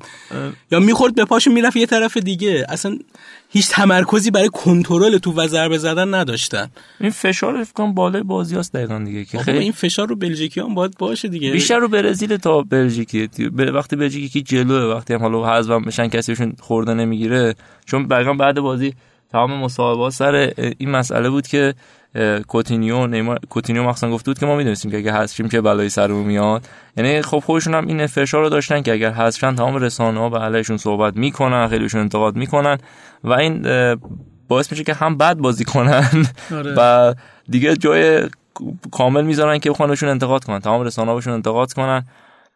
[0.72, 2.65] یا می‌خورد به پاشون می‌رفت یه طرف دیگه.
[2.70, 2.98] اصلا
[3.50, 6.70] هیچ تمرکزی برای کنترل تو و ضربه زدن نداشتن.
[7.00, 10.98] این فشار فکر بالای بازی دقیقاً دیگه که خیلی این فشار رو بلژیکی هم باید
[10.98, 11.52] باشه دیگه.
[11.52, 13.30] بیشتر رو برزیل تا بلژیکی.
[13.74, 17.56] وقتی بلژیکی جلوه وقتی هم حالا حذف بشن کسی بهشون خورده نمی‌گیره.
[17.86, 18.94] چون بعد بازی
[19.32, 21.74] تمام مصاحبه سر این مسئله بود که
[22.47, 26.25] کوتینیو نیمار کوتینیو مخصوصا گفته بود که ما می‌دونستیم که اگه حذف چه بلایی سرمون
[26.25, 26.67] میاد.
[26.97, 30.39] یعنی خب خودشون هم این فشار رو داشتن که اگر حذف تمام رسانه ها به
[30.39, 32.78] علیشون صحبت می‌کنن خیلیشون انتقاد می‌کنن
[33.23, 33.65] و این
[34.47, 36.25] باعث میشه که هم بد بازی کنن.
[36.54, 36.73] آره.
[36.78, 37.13] و
[37.49, 38.30] دیگه جای
[38.91, 42.06] کامل می‌ذارن که بخوانشون انتقاد کنن تمام رسانه هاشون انتقاد کنن.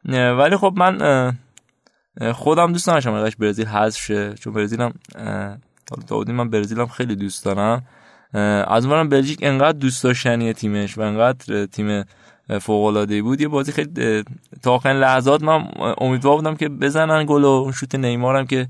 [0.10, 1.38] ولی خب من
[2.34, 4.94] خودم دوست داشتم برزیل حذف شه چون برزیل هم
[6.08, 7.84] تا من برزیل هم خیلی دوست دارم.
[8.34, 12.04] از اونورم بلژیک انقدر دوست داشتنی تیمش و انقدر تیم
[12.62, 14.24] فوق العاده بود یه بازی خیلی
[14.62, 18.68] تا آخرین لحظات من امیدوار بودم که بزنن گل و اون شوت نیمارم که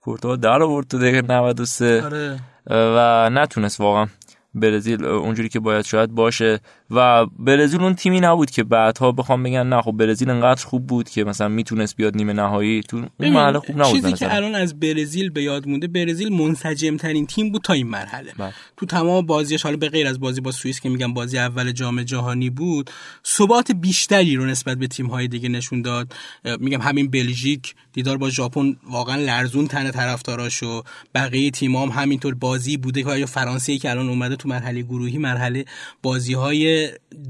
[0.00, 2.38] کورتوا در آورد تو دقیقه 93 آره.
[2.70, 4.06] و نتونست واقعا
[4.54, 9.66] برزیل اونجوری که باید شاید باشه و برزیل اون تیمی نبود که بعدها بخوام بگن
[9.66, 12.80] نه خب برزیل انقدر خوب بود که مثلا می‌تونست بیاد نیمه نهایی.
[12.80, 16.96] تو اون مرحله خوب نبود چیزی که الان از برزیل به یاد مونده برزیل منسجم
[16.96, 18.32] ترین تیم بود تا این مرحله.
[18.38, 18.52] بله.
[18.76, 22.02] تو تمام بازیش حالا به غیر از بازی با سوئیس که میگم بازی اول جام
[22.02, 22.90] جهانی بود
[23.26, 26.14] ثبات بیشتری رو نسبت به تیم های دیگه نشون داد.
[26.60, 30.82] میگم همین بلژیک دیدار با ژاپن واقعا لرزون تن طرفداراشو
[31.14, 33.02] بقیه تیم هم همینطور بازی بوده.
[33.02, 35.64] که فرانسه که الان اومده تو مرحله گروهی مرحله
[36.02, 36.75] بازی های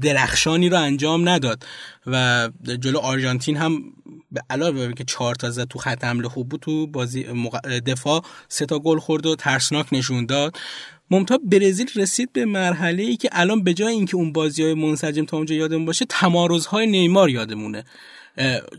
[0.01, 1.65] درخشانی رو انجام نداد.
[2.07, 3.83] و جلو آرژانتین هم
[4.31, 7.23] به علاوه که چهار تا زد تو خط حمله خوب بود تو بازی
[7.85, 10.57] دفاع سه تا گل خورد و ترسناک نشون داد.
[11.11, 15.25] ممتا برزیل رسید به مرحله ای که الان به جای اینکه اون بازی های منسجم
[15.25, 17.83] تا اونجا یادمون باشه تمارزهای نیمار یادمونه.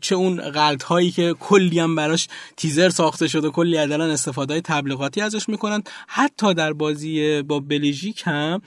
[0.01, 4.61] چه اون غلط هایی که کلی هم براش تیزر ساخته شده کلی عدلا استفاده های
[4.61, 5.83] تبلیغاتی ازش می‌کنن.
[6.09, 8.63] حتی در بازی با بلژیک هم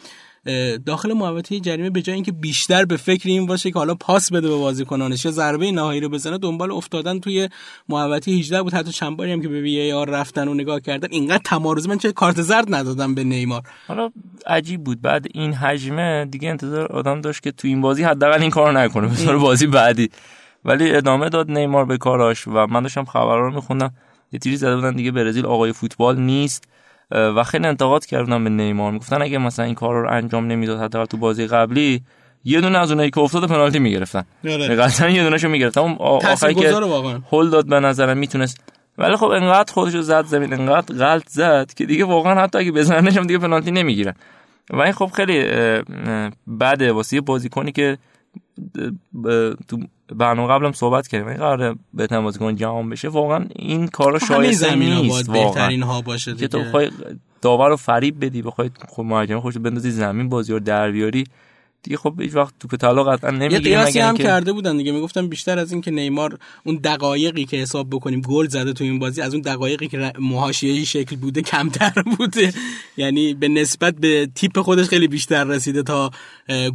[0.85, 4.49] داخل محوطه جریمه به جای اینکه بیشتر به فکر این باشه که حالا پاس بده
[4.49, 7.49] به بازیکنانش یا ضربه نهایی رو بزنه دنبال افتادن توی
[7.89, 8.73] محوطه 18 بود.
[8.73, 11.97] حتی چند باری هم که به وی آر رفتن و نگاه کردن اینقدر تمارز من
[11.97, 13.61] چه کارت زرد ندادم به نیمار.
[13.87, 14.09] حالا
[14.47, 15.01] عجیب بود.
[15.01, 19.07] بعد این حجمه دیگه انتظار آدم داشت که تو این بازی حداقل این کارو نکنه
[19.07, 20.09] بذار بازی بعدی.
[20.65, 23.93] ولی ادامه داد نیمار به کاراش و من داشتم خبرها رو میخوندم.
[24.31, 26.63] یه تیری زده بودن دیگه برزیل آقای فوتبال نیست.
[27.11, 28.91] و خیلی انتقاد کردن به نیمار.
[28.91, 32.01] می‌گفتن اگه مثلا این کار رو انجام نمی‌داد حداقل تو بازی قبلی
[32.43, 34.23] یه دونه از اونایی که افتاد پنالتی می‌گرفتن.
[34.45, 34.75] آره.
[34.75, 35.81] قطعا یه دونهشو می‌گرفتن.
[35.81, 36.73] اون آخری که
[37.31, 38.61] هول داد به نظرم می‌تونست.
[38.97, 43.17] ولی خب انقدر خودشو زد زمین انقدر غلط زد که دیگه واقعا حتی اگه بزننش
[43.17, 44.13] هم دیگه پنالتی نمی‌گیرن.
[44.69, 45.43] و این خب خیلی
[46.59, 47.97] بده واسه بازیکنی که
[49.67, 49.79] تو
[50.15, 51.27] برنامه قبلم صحبت کردیم.
[51.27, 56.47] این قراره بهترین بازیکن جهان بشه واقعا این کارا شایسته نیست بهترین ها باشه که
[56.47, 56.91] تو بخوای
[57.41, 61.23] داور رو فریب بدی بخوای خب مهاجم خوش بندازی زمین بازی رو در بیاری.
[61.83, 64.23] دیگه خب هیچ وقت توپ طلا قطعا نمی‌گیره یه قیاسی هم که...
[64.23, 64.91] کرده بودن دیگه.
[64.91, 68.99] می‌گفتن بیشتر از این که نیمار اون دقایقی که حساب بکنیم گل زده تو این
[68.99, 72.53] بازی از اون دقایقی که محاشیه‌ای شکل بوده کمتر بوده.
[72.97, 76.11] یعنی به نسبت به تیپ خودش خیلی بیشتر رسیده تا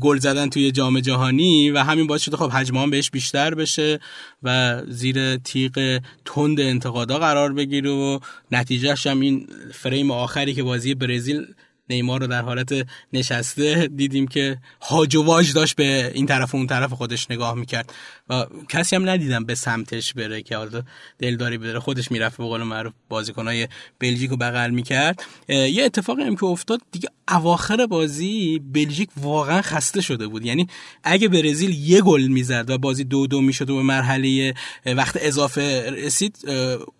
[0.00, 4.00] گل زدن توی جام جهانی و همین باعث شده خب حجم بهش بیشتر بشه
[4.42, 8.18] و زیر تیغ تند انتقادا قرار بگیره و
[8.52, 11.46] نتیجهش هم این فریم آخری که بازی برزیل
[11.90, 16.56] نیمار رو در حالت نشسته دیدیم که هاج و واج داشت به این طرف و
[16.56, 17.92] اون طرف خودش نگاه می‌کرد.
[18.28, 20.82] و کسی هم ندیدم به سمتش بره که حالا
[21.18, 21.78] دلداری بره.
[21.78, 23.68] خودش می‌رفت به قول معروف بازیکنای
[23.98, 25.22] بلژیک رو بغل می‌کرد.
[25.48, 30.46] یه اتفاقی هم که افتاد دیگه اواخر بازی بلژیک واقعا خسته شده بود.
[30.46, 30.66] یعنی
[31.04, 34.54] اگه برزیل یه گل می‌زد و بازی دو دو می‌شد و به مرحله
[34.86, 36.38] وقت اضافه رسید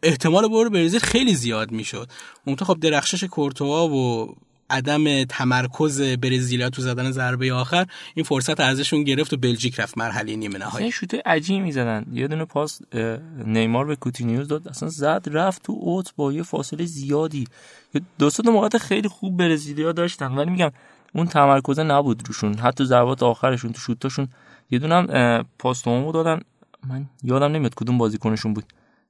[0.03, 2.11] احتمال برو برزیل خیلی زیاد می‌شد.
[2.45, 4.35] اون خب درخشش کورتوا و
[4.71, 10.37] عدم تمرکز برزیلیا تو زدن ضربه آخر این فرصت ازشون گرفت و بلژیک رفت مرحله
[10.37, 10.93] نیمه نهایی.
[10.93, 12.07] شوت عجیب می‌زدن.
[12.13, 12.81] یه دونه پاس
[13.45, 17.47] نیمار به کوتینیوز داد اصلا زد رفت تو اوت با یه فاصله زیادی.
[18.19, 20.71] دو تا موقعیت خیلی خوب برزیلیا داشتن ولی میگم
[21.15, 22.59] اون تمرکز نبود روشون.
[22.59, 24.29] حتی ضربات آخرشون تو شوتاشون
[24.71, 26.41] یه دونه پاس دادن.
[26.89, 28.65] من یادم نمیاد کدوم بازیکنشون بود.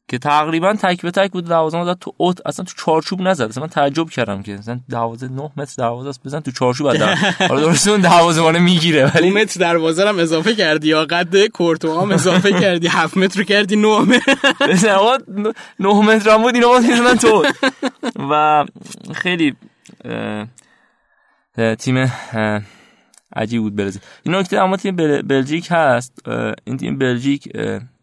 [0.08, 3.42] که تقریبا تک به تک بود دروازه زد تو اوت اصلا تو چارچوب نزد.
[3.42, 7.18] اصلا من تعجب کردم که مثلا دروازه 9 متر دروازه است بزن تو چارچوب بعد
[7.50, 12.12] حالا درسته اون دروازه می‌گیره ولی متر دروازه هم اضافه کردی یا قد کورتو هم
[12.12, 14.90] اضافه کردی؟ 7 متر کردی 9 متر.
[14.90, 15.16] آقا
[15.80, 17.44] 9 متر هم بود اینو باز می‌زنن تو
[18.30, 18.64] و
[19.14, 19.56] خیلی
[21.78, 22.12] تیم
[23.36, 24.02] عجیب بود برزیل.
[24.22, 26.28] این نکته اما تیم بلژیک هست.
[26.64, 27.48] این تیم بلژیک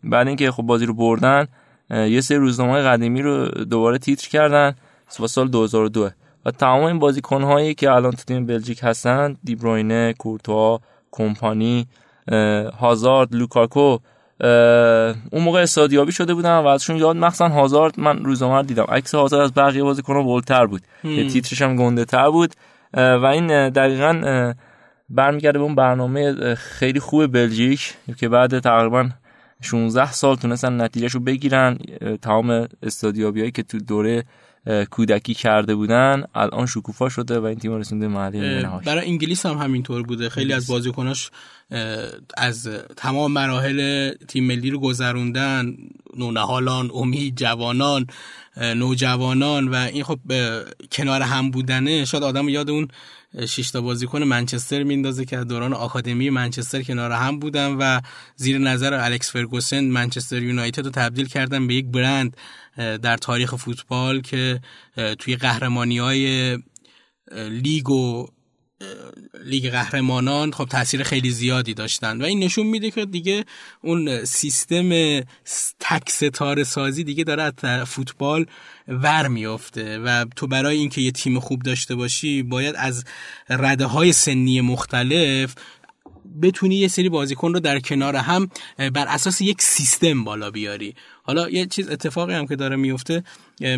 [0.03, 1.47] بعد اینکه خب بازی رو بردن
[1.89, 4.75] یه سری روزنامه قدیمی رو دوباره تیتر کردن
[5.19, 6.09] و سال 2002
[6.45, 10.79] و تمام این بازیکن هایی که الان تو تیم بلژیک هستن دیبروینه، کورتوا،
[11.11, 11.87] کمپانی،
[12.79, 13.97] هازارد، لوکاکو
[15.31, 18.85] اون موقع استادیابی شده بودن و ازشون یاد مخصوصا هازارد من روزنامه دیدم.
[18.89, 20.81] عکس هازارد از بقیه بازیکن‌ها بولتر بود.
[21.03, 22.53] یه تیترش هم گنده تر بود.
[22.93, 24.53] و این دقیقا
[25.09, 29.09] برمیگرده به اون برنامه خیلی خوب بلژیک که بعد تقریبا
[29.63, 31.77] 16 سال تونستن نتیجهشو بگیرن.
[32.21, 34.23] تمام استادیابیایی که تو دوره
[34.91, 40.03] کودکی کرده بودن الان شکوفا شده و این تیم رسونده محلی برای انگلیس هم همینطور
[40.03, 40.29] بوده.
[40.29, 41.31] خیلی از بازیکناش
[42.37, 45.75] از تمام مراحل تیم ملی رو گذروندن.
[46.17, 48.07] نونهالان امید جوانان
[48.57, 50.19] نوجوانان و این خب
[50.91, 52.05] کنار هم بودنه.
[52.05, 52.87] شاید آدم یاد اون
[53.47, 58.01] شش تا بازیکن منچستر میندازه که دوران آکادمی منچستر کنار هم بودن و
[58.35, 62.37] زیر نظر الکس فرگوسن منچستر یونایتد رو تبدیل کردن به یک برند
[62.77, 64.61] در تاریخ فوتبال که
[65.19, 66.57] توی قهرمانی های
[67.31, 68.27] لیگ و
[69.45, 73.45] لیگ قهرمانان خب تاثیر خیلی زیادی داشتن و این نشون میده که دیگه
[73.81, 75.19] اون سیستم
[75.79, 78.45] تک ستاره سازی دیگه داره از فوتبال
[78.87, 83.03] ور میافته و تو برای اینکه یه تیم خوب داشته باشی باید از
[83.49, 85.55] رده های سنی مختلف
[86.41, 90.95] بتونی یه سری بازیکن رو در کنار هم بر اساس یک سیستم بالا بیاری.
[91.25, 93.23] حالا یه چیز اتفاقی هم که داره میفته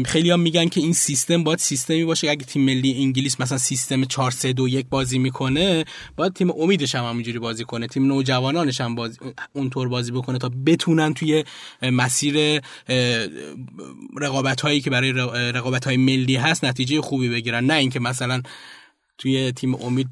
[0.05, 4.05] خیلی هم میگن که این سیستم باید سیستمی باشه اگه تیم ملی انگلیس مثلا سیستم
[4.05, 8.81] 4 3 2 1 بازی می‌کنه باید تیم امیدش هم همینجوری بازی کنه تیم نوجوانانش
[8.81, 9.17] هم بازی
[9.53, 11.43] اونطور بازی بکنه تا بتونن توی
[11.81, 12.61] مسیر
[14.17, 15.11] رقابت هایی که برای
[15.51, 17.65] رقابت های ملی هست نتیجه خوبی بگیرن.
[17.65, 18.41] نه اینکه مثلا
[19.17, 20.07] توی تیم امید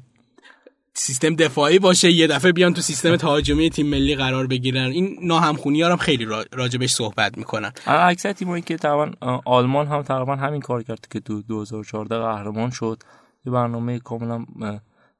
[0.96, 4.90] سیستم دفاعی باشه یه دفعه بیان تو سیستم تهاجمی تیم ملی قرار بگیرن.
[4.90, 7.72] این ناهمخونی ها هم خیلی راجبش صحبت می‌کنن.
[7.86, 13.02] اکثر تیمایی که تقریبا آلمان هم تقریبا همین کار کرد که تو 2014 قهرمان شد.
[13.46, 14.44] یه برنامه کاملا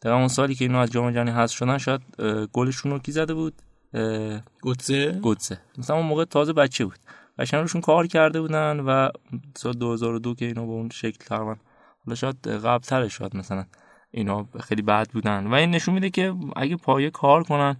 [0.01, 2.01] در اون سالی که اینو از جام جهانی حذف شدن شاید
[2.53, 3.55] گلشون رو کی زده بود؟
[4.63, 6.99] گوتزه گوتزه مثلا اون موقع تازه بچه بود.
[7.39, 9.09] قشنگ روشون کار کرده بودن و
[9.57, 11.57] سال 2002 که اینو به اون شکل تقریبا
[12.07, 13.65] حالا شاید قبل ترش شاید مثلا.
[14.15, 15.47] اینا خیلی بد بودن.
[15.47, 17.77] و این نشون میده که اگه پایه کار کنن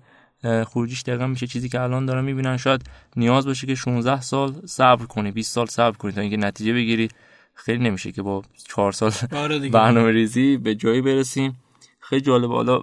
[0.67, 2.57] خروجیش دقیقا میشه چیزی که الان دارن می‌بینن.
[2.57, 2.83] شاید
[3.17, 7.09] نیاز باشه که 16 سال صبر کنی 20 سال صبر کنی تا اینکه نتیجه بگیری.
[7.55, 11.57] خیلی نمیشه که با 4 سال آره برنامه ریزی به جایی برسیم.
[12.01, 12.81] خیلی جالب حالا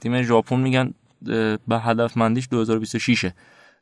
[0.00, 0.94] تیم ژاپن میگن
[1.68, 3.30] به هدفمندیش 2026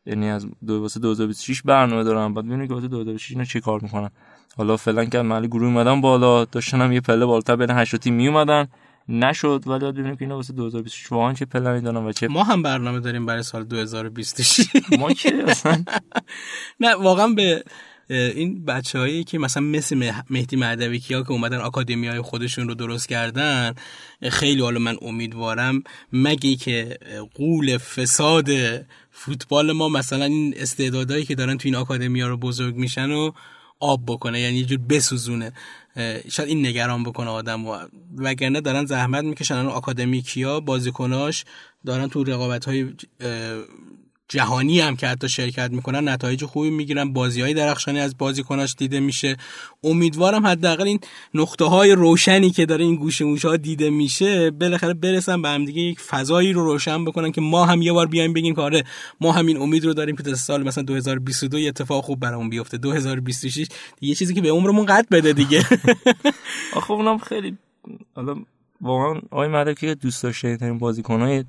[0.06, 2.34] یعنی از 2026 برنامه دارن.
[2.34, 4.10] بعد ببینیم که واسه 2026 اینا چه کار می‌کنن؟
[4.56, 8.14] حالا فعلا که محل گروه اومدن بالا داشتن هم یه پله بالاتر بین 8 تیم
[8.14, 8.68] می اومدن
[9.10, 12.44] نشد ولی باید ببینیم که اینا واسه 2026 واقعا چه پلنی دارن و چه ما
[12.44, 14.66] هم برنامه داریم برای سال 2026
[14.98, 15.84] ما که اصلا
[16.80, 17.64] نه واقعا به
[18.10, 23.08] این بچههایی که مثلا مثل مهدی مهدوی کیا که اومدن آکادمی های خودشون رو درست
[23.08, 23.74] کردن
[24.22, 26.98] خیلی حالا من امیدوارم مگه که
[27.34, 28.48] قول فساد
[29.10, 33.30] فوتبال ما مثلا این استعدادهایی که دارن تو این آکادمی ها رو بزرگ میشن و
[33.80, 35.52] آب بکنه یعنی یه جور بسوزونه.
[36.28, 37.78] شاید این نگران بکنه آدم و
[38.16, 39.54] وگرنه دارن زحمت می‌کشن.
[39.54, 41.44] آکادمیکیا بازیکناش
[41.86, 42.94] دارن تو رقابت های
[44.30, 47.12] جهانی هم که حتی شرکت می‌کنن نتایج خوبی می‌گیرن.
[47.12, 49.36] بازی های درخشانی از بازیکناش دیده میشه.
[49.84, 51.00] امیدوارم حداقل این
[51.34, 55.64] نقطه های روشنی که داره این گوشه موشه ها دیده میشه بالاخره برسن به هم
[55.64, 58.84] دیگه یک فضایی رو روشن بکنن که ما هم یه بار بیایم بگیم که آره
[59.20, 62.78] ما همین امید رو داریم که تا سال مثلا 2022 اتفاق خوب برامون بیفته.
[62.78, 63.68] 2026
[64.00, 65.64] یه چیزی که به عمرمون قد بده دیگه.
[66.76, 67.56] آخه اونم خیلی
[68.14, 68.36] حالا
[68.80, 71.44] واقعا آقای مدر که دوست داشته ترین بازیکنای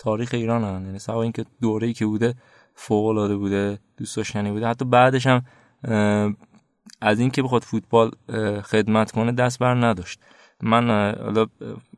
[0.00, 2.34] تاریخ ایران هم یعنی سوا اینکه دوره‌ای که بوده
[2.74, 4.66] فوق العاده بوده دوست داشتنی بوده.
[4.66, 5.42] حتی بعدش هم
[7.00, 8.10] از اینکه بخواد فوتبال
[8.62, 10.20] خدمت کنه دست بر نداشت.
[10.62, 11.46] من حالا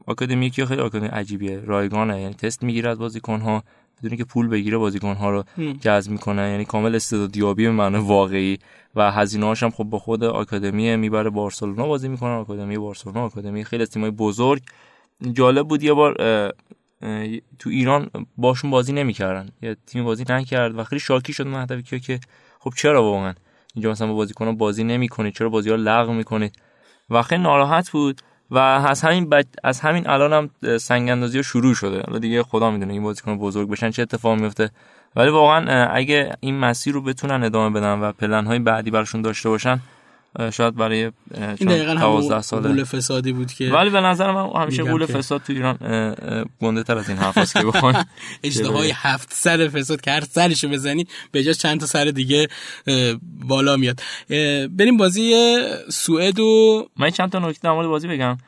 [0.07, 1.61] آکادمی که خیلی آکادمی عجیبیه.
[1.61, 2.23] رایگانه.
[2.23, 3.62] یعنی تست می‌گیره از بازیکن‌ها.
[3.99, 5.45] بدون که پول بگیره بازیکن‌ها رو
[5.81, 6.51] جذب می‌کنه.
[6.51, 8.59] یعنی کامل استعدادیابی به معنی واقعی.
[8.95, 13.87] و هزینه هم خب با خود آکادمی می‌بره بارسلونا بازی می‌کنه آکادمی بارسلونا آکادمی خیلی
[13.87, 14.62] تیمای بزرگ.
[15.33, 16.17] جالب بود یه بار
[17.59, 19.49] تو ایران باشون بازی نمی‌کردن.
[19.62, 22.21] یه تیم بازی نکرد و خیلی شاکی شد مهدوی کیا که
[22.61, 23.35] خب چرا واقعا
[23.75, 26.57] اینجا مثلا با بازیکنان بازی نمی‌کنید؟ چرا بازی ها لغو می‌کنید؟
[27.11, 29.47] و خیلی ناراحت بود و از همین بج...
[29.65, 32.03] از همین الان هم سنگ اندازی شروع شده.
[32.07, 34.71] حالا دیگه خدا می‌دونه این بازیکن بزرگ بشن چه اتفاقی میفته
[35.17, 39.49] ولی واقعا اگه این مسیر رو بتونن ادامه بدن و پلن های بعدی براشون داشته
[39.49, 39.81] باشن
[40.53, 41.03] شاید برای
[41.59, 42.68] این دقیقا 12 ساله.
[42.68, 45.77] قول فسادی بود که ولی به نظر من همیشه قول فساد تو ایران
[46.61, 48.05] گنده تر از این حرف هست که بخواین
[48.45, 52.49] اجتهای هفت سر فساد که هر سرشو بزنی به جاش چند تا سر دیگه
[53.49, 54.01] بالا میاد.
[54.71, 55.57] بریم بازی
[55.88, 58.38] سوئد و من چند تا نکته در بازی بگم.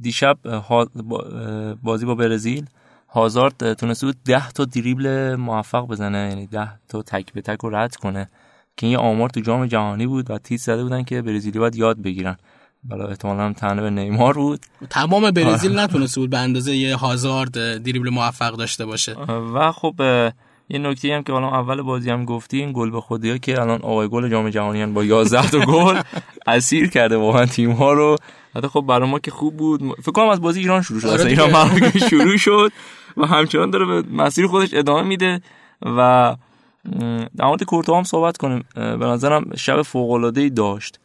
[0.00, 0.38] دیشب
[1.82, 2.66] بازی با برزیل.
[3.08, 7.76] هازارد تونسته بود 10 تا دریبل موفق بزنه یعنی 10 تا تک به تک رو
[7.76, 8.28] رد کنه.
[8.76, 12.02] که این آمار تو جام جهانی بود و تیز زده بودن که برزیلی باید یاد
[12.02, 12.36] بگیرن.
[12.84, 14.66] بالا احتمالا هم تنه به نیمار بود.
[14.90, 19.12] تمام برزیل نتونسته بود به اندازه یه هازارد دریبل موفق داشته باشه.
[19.54, 19.94] و خب
[20.68, 23.82] یه نکته هم که الان اول بازی هم گفتی این گل به خودی که الان
[23.82, 26.00] آقای گل جام جهانی با 11 تا گل
[26.46, 28.16] اسیر کرده واقعا تیم ها رو.
[28.56, 29.82] حتی خب برای ما که خوب بود.
[30.00, 31.06] فکر کنم از بازی ایران شروع شد.
[31.06, 32.72] آره ایران شروع شد
[33.16, 35.40] و همچنان داره به مسیر خودش ادامه میده
[35.82, 36.36] و
[37.36, 38.64] در مورد کورتو هم صحبت کنیم.
[38.74, 41.00] به نظرم شب فوق العاده ای داشت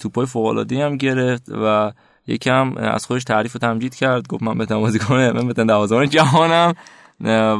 [0.00, 1.92] توپای فوق العاده هم گرفت و
[2.26, 4.28] یکم از خودش تعریف و تمجید کرد.
[4.28, 6.74] گفت من بهترین بازیکن من بهترین دوازدهم جهانم.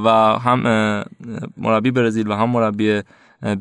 [0.04, 0.60] و هم
[1.56, 3.02] مربی برزیل و هم مربی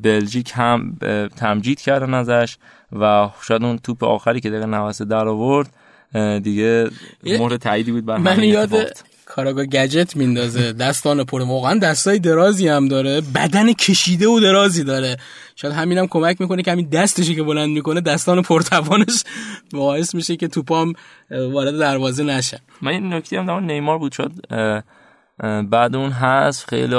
[0.04, 0.98] بلژیک هم
[1.36, 2.58] تمجید کردن ازش
[3.00, 5.74] و شاید اون توپ آخری که دقیقه 90 در آورد
[6.44, 6.90] دیگه
[7.24, 8.70] مهر تاییدی بود بر من یاد
[9.36, 10.74] کاراگا گجت میندازه.
[10.74, 11.42] دستان پر.
[11.42, 13.22] واقعا دستای درازی هم داره.
[13.22, 15.18] بدن کشیده و درازی داره.
[15.56, 19.24] شاید همینم هم کمک می‌کنه که همین دستشی که بلند می‌کنه دستان پرتوانش
[19.74, 20.94] باعث میشه که توپام
[21.32, 22.60] وارد دروازه نشه.
[22.82, 24.12] من این نکته هم در نیمار بود.
[24.12, 24.32] شد
[25.70, 26.96] بعد اون هست خیلی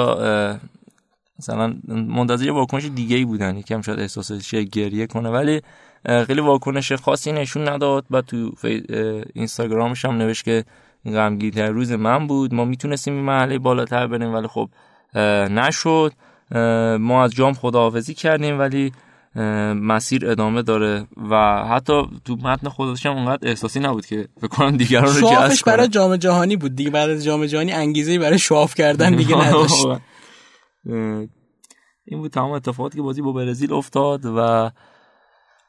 [1.38, 5.28] مثلا منتظر واکنش دیگه ای بودن یکم شاید احساسش گریه کنه.
[5.28, 5.60] ولی
[6.26, 8.04] خیلی واکنش خاصی نشون نداد.
[8.10, 8.52] بعد تو
[9.34, 10.64] اینستاگرامش هم نوشت که
[11.06, 12.54] غمگینتر روز من بود.
[12.54, 14.68] ما می‌تونستیم این محله بالاتر بریم ولی خب
[15.50, 16.12] نشد.
[17.00, 18.92] ما از جام خداحافظی کردیم ولی
[19.74, 21.06] مسیر ادامه داره.
[21.30, 21.92] و حتی
[22.24, 26.16] تو متن خودش هم اونقدر احساسی نبود که فکر کنم دیگران رو جذب برای جام
[26.16, 26.90] جهانی بود دیگه.
[26.90, 29.86] بعد از جام جهانی انگیزه برای شواف کردن دیگه نداشت.
[32.04, 34.70] این بود تمام اتفاقاتی که بازی با برزیل افتاد و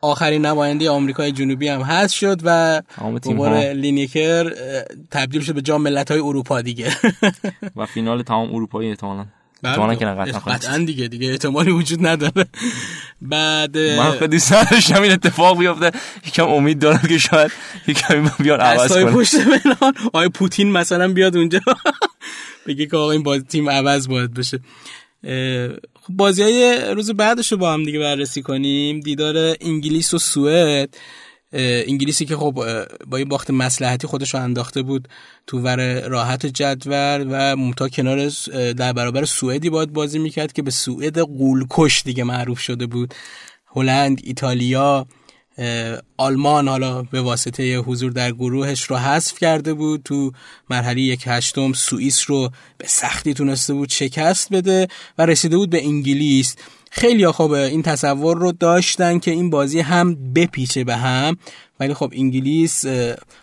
[0.03, 2.81] آخرین نماینده آمریکای جنوبی هم هست شد و
[3.23, 4.53] دوباره لینیکر
[5.11, 6.91] تبدیل شد به جام ملت های اروپا دیگه.
[7.75, 9.25] و فینال تمام اروپایی احتمالاً.
[9.63, 12.45] احتمالاً که قطعا دیگه دیگه احتمالی وجود نداره.
[13.21, 14.39] بعد من خیلی
[14.71, 15.91] داشتم این اتفاق بیفته.
[16.27, 17.51] یکم امید دارم که شاید
[17.87, 19.11] یکم بیان عوض کنه.
[19.11, 21.59] پشت بنان آقای پوتین مثلا بیاد اونجا.
[22.67, 24.59] بگه که آقا این باز تیم عوض باید بشه.
[26.07, 28.99] خب بازی های روز بعدش رو با هم دیگه بررسی کنیم.
[28.99, 30.97] دیدار انگلیس و سوئد.
[31.87, 32.65] انگلیسی که خب
[33.07, 35.07] با این باخت مسلحتی خودش رو انداخته بود
[35.47, 38.31] تو ور راحت جدول و متا کنار
[38.73, 43.13] در برابر سوئدی باید بازی می‌کرد که به سوئد قولکش دیگه معروف شده بود.
[43.75, 45.07] هلند ایتالیا.
[46.17, 50.31] آلمان حالا به واسطه حضور در گروهش رو حذف کرده بود تو
[50.69, 51.73] مرحله یک هشتم.
[51.73, 54.87] سوئیس رو به سختی تونسته بود شکست بده
[55.17, 56.55] و رسیده بود به انگلیس.
[56.91, 61.37] خیلی خب این تصور رو داشتن که این بازی هم بپیچه به هم.
[61.79, 62.85] ولی خب انگلیس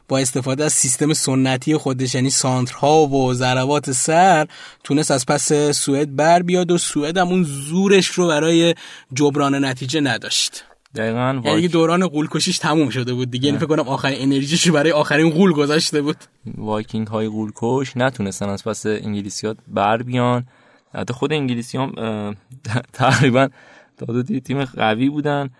[0.09, 4.46] با استفاده از سیستم سنتی خودش یعنی سانترها و ضربات سر
[4.85, 8.75] تونست از پس سوئد بر بیاد و سوئد هم اون زورش رو برای
[9.14, 10.64] جبران نتیجه نداشت.
[10.94, 13.46] دقیقاً یعنی دوران قول کشیش تموم شده بود دیگه.
[13.46, 16.16] یعنی فکر کنم آخرین انرژیش برای آخرین قول گذاشته بود.
[16.57, 20.46] وایکینگ های غول کش نتونستن از پس انگلیسیا بر بیان.
[20.94, 21.92] حتی خود انگلیسی هم
[22.92, 23.48] تقریبا
[23.96, 25.50] تا تیم قوی بودن.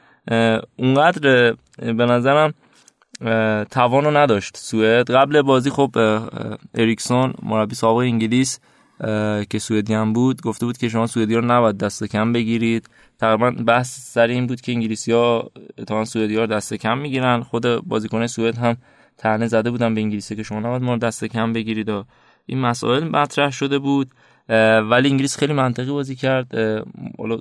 [0.77, 2.55] اونقدر به نظرم
[3.71, 5.11] توان رو نداشت سوئد.
[5.11, 5.91] قبل بازی خب
[6.75, 8.61] اریکسون مربی سابق انگلیس
[9.51, 12.87] که سوئدی هم بود گفته بود که شما سوئدی رو نباید دست کم بگیرید.
[13.21, 17.43] تقریبا بحث سر این بود که انگلیسی ها اتفاقا سوئدی ها دست کم می‌گیرن.
[17.43, 18.77] خود بازیکن سوئد هم
[19.19, 22.05] تنه زده بودن به انگلیسی که شما نباید ما دست کم بگیرید و
[22.47, 24.11] این مسائل مطرح شده بود.
[24.91, 26.47] ولی انگلیس خیلی منطقی بازی کرد.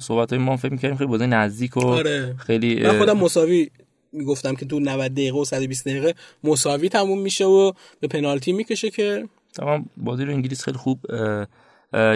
[0.01, 2.35] صحبت های ما فکر می‌کردیم خیلی بازی نزدیک و آره.
[2.37, 3.69] خیلی من خودم مساوی
[4.13, 8.89] می‌گفتم که تو 90 دقیقه و 120 دقیقه مساوی تموم میشه و به پنالتی می‌کشه
[8.89, 9.27] که
[9.59, 10.99] تمام بازی رو انگلیس خیلی خوب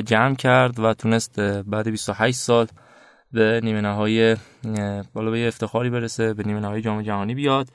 [0.06, 2.68] جمع کرد و تونست بعد 28 سال
[3.32, 4.36] به نیمه نهایی
[5.14, 7.68] بالا به افتخاری برسه به نیمه نهایی جام جهانی بیاد.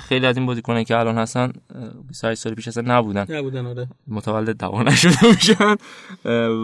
[0.00, 1.52] خیلی از این بازیکنان که الان هستن
[2.08, 3.26] 28 سال پیش اصلا نبودن.
[3.28, 3.88] نبودن آره.
[4.08, 5.76] متولد دوا نشده میشن.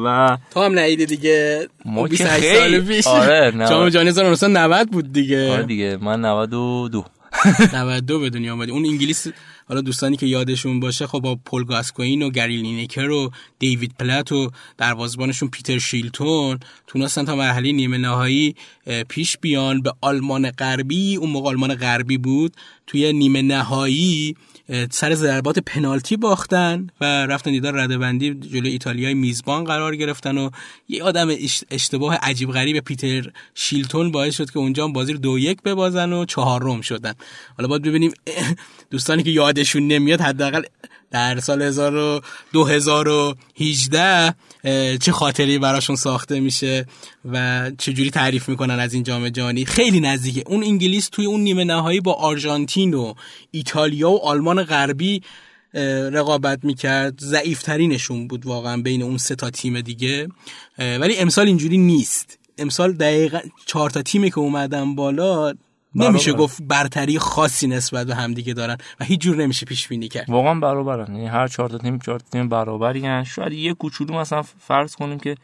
[0.04, 3.06] و تو هم نعیده دیگه ما 28 سال پیش.
[3.06, 5.52] آره جام جهانی 1990 بود دیگه.
[5.52, 7.04] آره دیگه من 92
[7.72, 8.72] 92 به دنیا اومدی.
[8.72, 9.26] اون انگلیس
[9.68, 14.32] حالا دوستانی که یادشون باشه خب با پول گاسکوین و گری لینکر و دیوید پلت
[14.32, 18.54] و دروازه‌بانشون پیتر شیلتون تونستن تا مرحله نیمه نهایی
[19.08, 21.16] پیش بیان به آلمان غربی.
[21.16, 22.56] اون موقع آلمان غربی بود.
[22.86, 24.36] توی نیمه نهایی
[24.90, 30.50] سر ضربات پنالتی باختن و رفتن دیدار ردبندی جلوی ایتالیای میزبان قرار گرفتن و
[30.88, 31.28] یه آدم
[31.70, 36.24] اشتباه عجیب غریب پیتر شیلتون باعث شد که اونجا بازی رو دو یک ببازن و
[36.24, 37.14] چهارم شدن.
[37.56, 38.12] حالا باید ببینیم
[38.90, 40.62] دوستانی که یادشون نمیاد حداقل
[41.10, 42.20] در سال
[42.52, 44.34] 2018
[44.98, 46.86] چه خاطری براشون ساخته میشه
[47.32, 49.64] و چه جوری تعریف می‌کنن از این جام جهانی.
[49.64, 50.42] خیلی نزدیکه.
[50.46, 53.14] اون انگلیس توی اون نیمه نهایی با آرژانتین و
[53.50, 55.22] ایتالیا و آلمان غربی
[56.12, 57.20] رقابت می‌کرد.
[57.20, 60.28] ضعیفترینشون بود واقعا بین اون سه تا تیم دیگه.
[60.78, 62.38] ولی امسال اینجوری نیست.
[62.58, 65.54] امسال دقیقا چهار تا تیمی که اومدن بالا
[65.94, 70.30] نمیشه گفت برتری خاصی نسبت به همدیگه دارن و هیچ جور نمیشه پیش بینی کرد.
[70.30, 71.14] واقعا برابرن.
[71.14, 73.24] یعنی هر چهار تا تیم چهار تا تیم برابری هن.
[73.24, 75.36] شاید یه کوچولو مثلا فرض کنیم که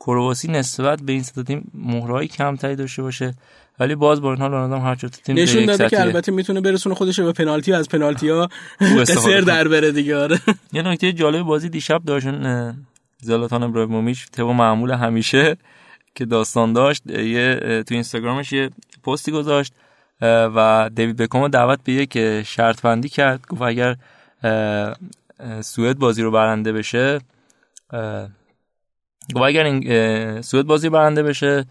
[0.00, 3.34] کرواسی نسبت به این سه تیم مهرایی کمتری داشته باشه
[3.80, 6.94] ولی باز با این حال آدم هر چهار تیم نشون داده که البته می‌تونه برسونه
[6.94, 8.48] خودش به پنالتی از پنالتی ها
[9.00, 10.40] قصر در بره دیگه آره.
[10.72, 12.76] یه نکته جالب بازی دیشب داشتن
[13.22, 15.56] زلاتان ابراهیموویچ تو معمول همیشه
[16.14, 18.70] که داستان داشت یه تو اینستاگرامش یه
[19.04, 19.72] پستی گذاشت
[20.20, 23.46] و دیوید بکوم دعوت به یک شرط بندی کرد.
[23.48, 23.96] گفت اگر
[25.60, 27.18] سوئد بازی رو برنده بشه
[29.34, 31.64] گفت اگر این سوئد بازی برنده بشه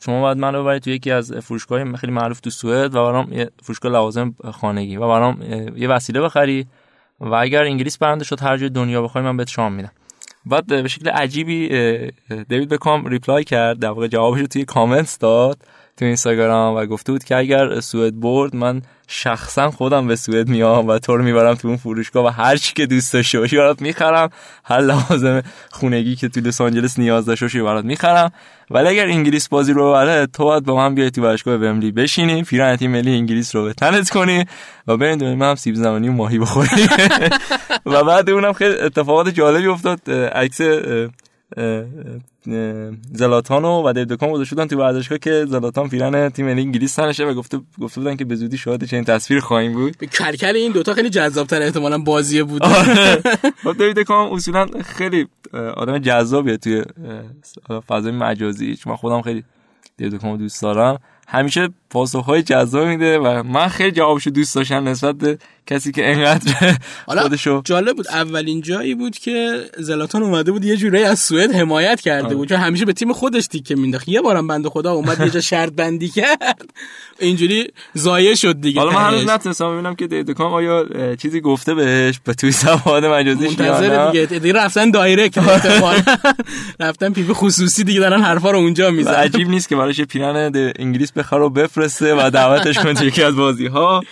[0.00, 3.46] شما باید من رو ببرید تو یکی از فروشگاه خیلی معروف تو سوئد و برام
[3.62, 5.42] فروشگاه لوازم خانگی و برام
[5.76, 6.66] یه وسیله بخری
[7.20, 9.92] و اگر انگلیس برنده شد هر جای دنیا بخوای من بهت شام میدم.
[10.46, 11.68] بعد به شکل عجیبی
[12.48, 15.58] دیوید بکام ریپلای کرد در واقع جوابش رو توی کامنتس داد.
[15.96, 20.88] تو اینستاگرام و گفته بود که اگر سوئد برد من شخصا خودم به سوئد میام
[20.88, 23.82] و تو رو می‌برم تو اون فروشگاه و هر چی که دوست داشته باشی برات
[23.82, 24.30] می‌خرم.
[24.64, 28.32] هر لازم خونگی که تو لس آنجلس نیاز داشته باشی برات می‌خرم.
[28.70, 32.42] ولی اگر انگلیس بازی رو ببره تو باید با من بیای تو ورزشگاه ومبلی بشینی
[32.42, 34.44] پیرن تیم ملی انگلیس رو به تنت کنی
[34.86, 36.88] و بریم دنیا هم سیب زمینی و ماهی بخوری
[37.86, 40.10] و بعد اونم خیلی اتفاقات جالبی افتاد.
[40.10, 40.60] عکس
[43.12, 47.34] زلاتانو و دیو دکام گذاشته بودن تو ورزشگاه که زلاتان پیرن تیم انگلیس تنشه و
[47.34, 49.96] گفته گفته بودن که به زودی شاهد چنین تصویر خواهیم بود.
[49.96, 52.64] کرکل این دوتا خیلی تر احتمالاً بازی بود.
[53.64, 55.26] خب دیوید دکام اصولا خیلی
[55.76, 56.84] آدم جذابیه توی
[57.88, 58.76] فضای مجازی.
[58.76, 59.44] چون خودم خیلی
[59.98, 60.98] دکام دوست دارم.
[61.28, 66.76] همیشه پاسخهای جذاب میده و من خیلی جوابشو دوست داشتم نسبت به کسی که انقدر
[67.22, 72.00] خودشو جالب بود اولین جایی بود که زلاتان اومده بود یه جوری از سوئد حمایت
[72.00, 72.48] کرده بود.
[72.48, 74.08] چون همیشه به تیم خودش تیکه مینداخت.
[74.08, 76.70] یه بارم بنده خدا اومد یه جا شرط بندی کرد.
[77.18, 78.80] اینجوری ضایع شد دیگه.
[78.80, 80.86] حالا من هنوز نتونستم ببینم که بکام آیا
[81.16, 84.26] چیزی گفته بهش به توی صفحات مجازی منتظر دیگه.
[84.26, 85.42] دیگه رفتن direct
[86.80, 89.14] رفتن PV خصوصی دیگه دارن حرفا رو اونجا می‌زنن.
[89.14, 91.48] عجیب نیست که براش پیرن انگلیس بخره و
[91.82, 94.02] بفرسته و دعوتش کنه یکی از بازی ها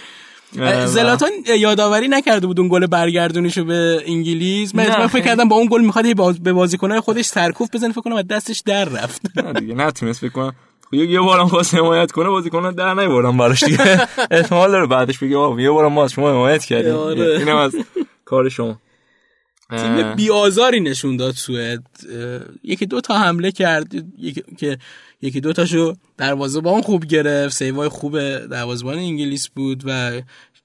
[0.86, 4.74] زلاتان یادآوری نکرده بود اون گل برگردونیشو به انگلیس.
[4.74, 7.92] من فکر کردم با اون گل می‌خواد باز به بازیکنای خودش سرکوفت بزنه.
[7.92, 9.20] فکر کنم از دستش در رفت.
[9.36, 10.52] نه دیگه نتونست فکر کنم
[10.86, 14.08] خب یه بارم خواست حمایت کنه بازیکن در نیوردم براش دیگه.
[14.30, 17.38] احتمال داره بعدش بگه آقا یه بارم ما از شما حمایت کردیم آره.
[17.38, 17.76] اینم از
[18.24, 18.78] کار شما.
[19.70, 21.82] تیم بیازاری نشون داد سوئد.
[22.62, 23.92] یکی دو تا حمله کرد.
[24.58, 24.78] که
[25.22, 27.56] یکی دو تاشو دروازه‌بان خوب گرفت.
[27.56, 30.20] سیوای خوب دروازه‌بان انگلیس بود و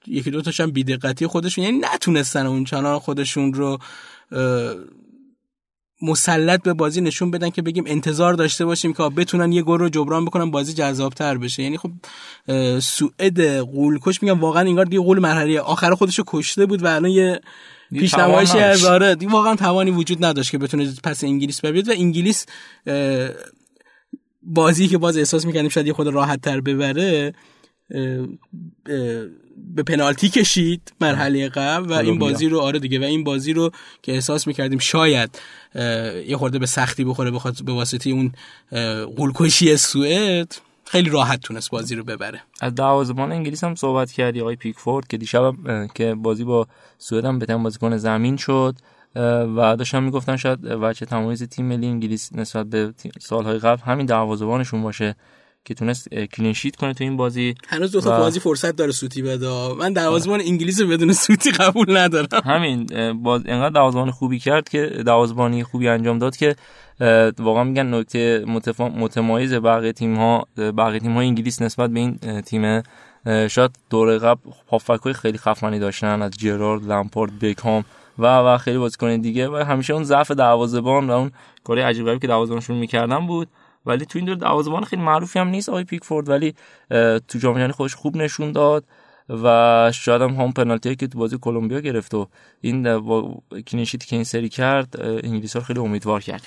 [0.06, 3.78] یکی دو تاشم بیدقتی خودشون یعنی نتونستن اون چنان خودشون رو
[6.02, 9.88] مسلط به بازی نشون بدن که بگیم انتظار داشته باشیم که بتونن یه گل رو
[9.88, 11.62] جبران بکنن بازی جذابتر بشه.
[11.62, 11.90] یعنی خب
[12.80, 17.40] سوئد قولکش میگم واقعا انگار دیگه قول مرحله آخر خودشو کشته بود و الان یه
[17.92, 22.46] پیشنمایشی از آره واقعا توانی وجود نداشت که بتونه پس انگلیس ببرید و انگلیس
[24.46, 27.34] بازی که باز احساس می‌کنیم شاید یه خود راحت تر ببره
[29.74, 33.70] به پنالتی کشید مرحله قبل و این بازی رو آره دیگه و این بازی رو
[34.02, 35.38] که احساس می‌کردیم شاید
[36.26, 38.32] یه خورده به سختی بخوره بخواد به واسطه اون
[39.16, 42.42] قولکشی سوئد خیلی راحت تونست بازی رو ببره.
[42.60, 45.54] از دروازه‌بان انگلیس هم صحبت کردی آقای پیکفورد که دیشب
[45.94, 46.66] که بازی با
[46.98, 48.74] سوئد هم به بازیکن زمین شد.
[49.56, 54.82] و داشتم می‌گفتن شاید وجه تمایز تیم ملی انگلیس نسبت به سالهای قبل همین دروازه‌بانشون
[54.82, 55.16] باشه
[55.64, 57.54] که تونست کلینشیت کنه تو این بازی.
[57.68, 59.74] هنوز دو تا بازی فرصت داره سوتی بده.
[59.74, 62.42] من دروازه‌بان انگلیس بدون سوتی قبول ندارم.
[62.44, 62.86] همین
[63.22, 66.56] باز انقدر دروازه‌بان خوبی کرد که دروازه‌بانی خوبی انجام داد که
[67.38, 68.44] واقعا میگن نکته
[68.78, 72.82] متمایز بقیه تیم ها بقیه تیم های انگلیس نسبت به این تیم
[73.48, 74.40] شاید دوره قبل
[74.70, 77.84] هافک خیلی خفنی داشتن از جرارد لامپارد بیکام
[78.18, 81.30] و و خیلی بازیکن دیگه و همیشه اون ضعف دروازه‌بان و اون
[81.64, 83.48] کاری عجیب غریبی که دروازه‌بانشون می‌کردن بود.
[83.86, 86.54] ولی تو این دور دروازه‌بان خیلی معروفی هم نیست آقای پیکفورد ولی
[87.28, 88.84] تو جام جهانی خودش خوب نشون داد
[89.28, 92.28] و شاید هم هم پنالتی که تو بازی کلمبیا گرفت و
[92.60, 93.00] این
[93.62, 96.42] کلینشیتی که این سری کرد انگلیس ها خیلی امیدوار کرد.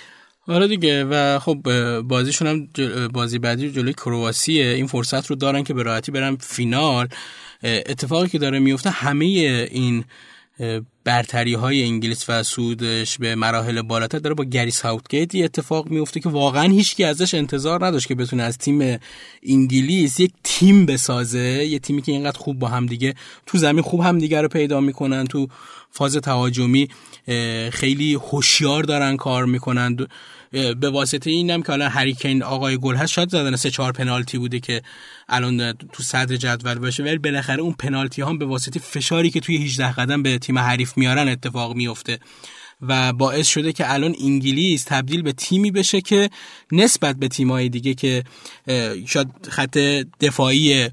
[0.48, 1.58] آره دیگه و خب
[2.02, 2.68] بازیشون هم
[3.08, 7.08] بازی بعدی جلوی کرواسیه این فرصت رو دارن که به راحتی برن فینال.
[7.64, 10.04] اتفاقی که داره میفته همه این
[11.10, 16.30] برتری های انگلیس و سودش به مراحل بالاتر داره با گری ساوتگیت اتفاق میفته که
[16.30, 19.00] واقعا هیچکی ازش انتظار نداشت که بتونه از تیم
[19.44, 23.14] انگلیس یک تیم بسازه یه تیمی که اینقدر خوب با هم دیگه
[23.46, 25.48] تو زمین خوب هم دیگه رو پیدا می‌کنن تو
[25.92, 26.88] فاز تهاجمی
[27.72, 29.98] خیلی هوشیار دارن کار می‌کنن.
[30.52, 34.60] به واسطه اینم که حالا هریکین آقای گل هست شاید زدن سه چهار پنالتی بوده
[34.60, 34.82] که
[35.30, 39.58] الان تو صدر جدول باشه ولی بالاخره اون پنالتی هم به واسطه فشاری که توی
[39.58, 42.20] 18 قدم به تیم حریف میارن اتفاق میفته
[42.82, 46.30] و باعث شده که الان انگلیس تبدیل به تیمی بشه که
[46.72, 48.24] نسبت به تیمای دیگه که
[49.06, 49.78] شاید خط
[50.20, 50.90] دفاعی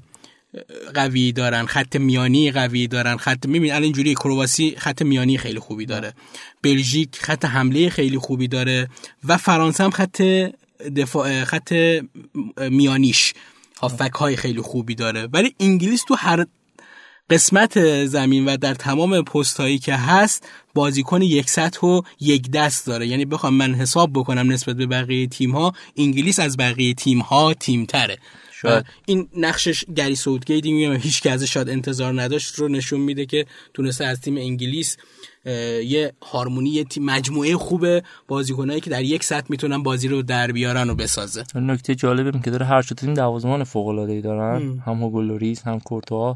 [0.93, 3.17] قوی دارن خط میانی قوی دارن.
[3.17, 6.13] خط میبین الان اینجوری کرواسی خط میانی خیلی خوبی داره.
[6.61, 8.89] بلژیک خط حمله خیلی خوبی داره
[9.23, 10.21] و فرانسه هم خط
[10.95, 11.73] دفاع خط
[12.57, 13.33] میانیش
[13.79, 15.27] هافک های خیلی خوبی داره.
[15.33, 16.45] ولی انگلیس تو هر
[17.29, 22.87] قسمت زمین و در تمام پست هایی که هست بازیکن یک سطح و یک دست
[22.87, 23.07] داره.
[23.07, 27.53] یعنی بخوام من حساب بکنم نسبت به بقیه تیم ها انگلیس از بقیه تیم ها
[27.53, 28.17] تیم تره
[28.61, 33.25] شاید این نقشش گری سودگیتی میگم هیچ که ازش شاید انتظار نداشت رو نشون میده
[33.25, 34.97] که تونسته از تیم انگلیس
[35.45, 37.85] یه هارمونی یه مجموعه خوب
[38.27, 41.43] بازیکنایی که در یک سطح می‌تونن بازی رو در بیارن و بسازه.
[41.55, 46.35] نکته جالبه که داره هر تیم دوازمان فوق العاده ای دارن هم هوگولوریز هم کورتوا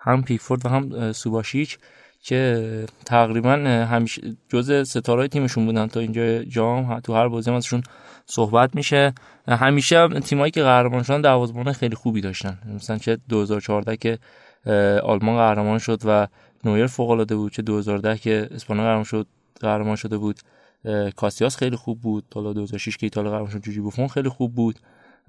[0.00, 1.78] هم پیکفورد و هم سوباشیچ.
[2.22, 3.52] که تقریبا
[3.90, 5.86] همیشه جزء ستاره تیمشون بودن.
[5.86, 7.82] تا اینجا جام تو هر بازی ازشون
[8.26, 9.14] صحبت میشه.
[9.48, 12.58] همیشه تیمایی که قهرمان شدن دروازه‌بان خیلی خوبی داشتن.
[12.74, 14.18] مثلا چه 2014 که
[15.02, 16.26] آلمان قهرمان شد و
[16.64, 17.52] نویر فوق العاده بود.
[17.52, 19.26] چه 2010 که اسپانیا قهرمان شد
[19.60, 20.38] قهرمان شده بود.
[21.16, 22.24] کاسیاس خیلی خوب بود.
[22.30, 24.78] تا 2006 که ایتالیا قهرمان شد جوجی بوفون خیلی خوب بود.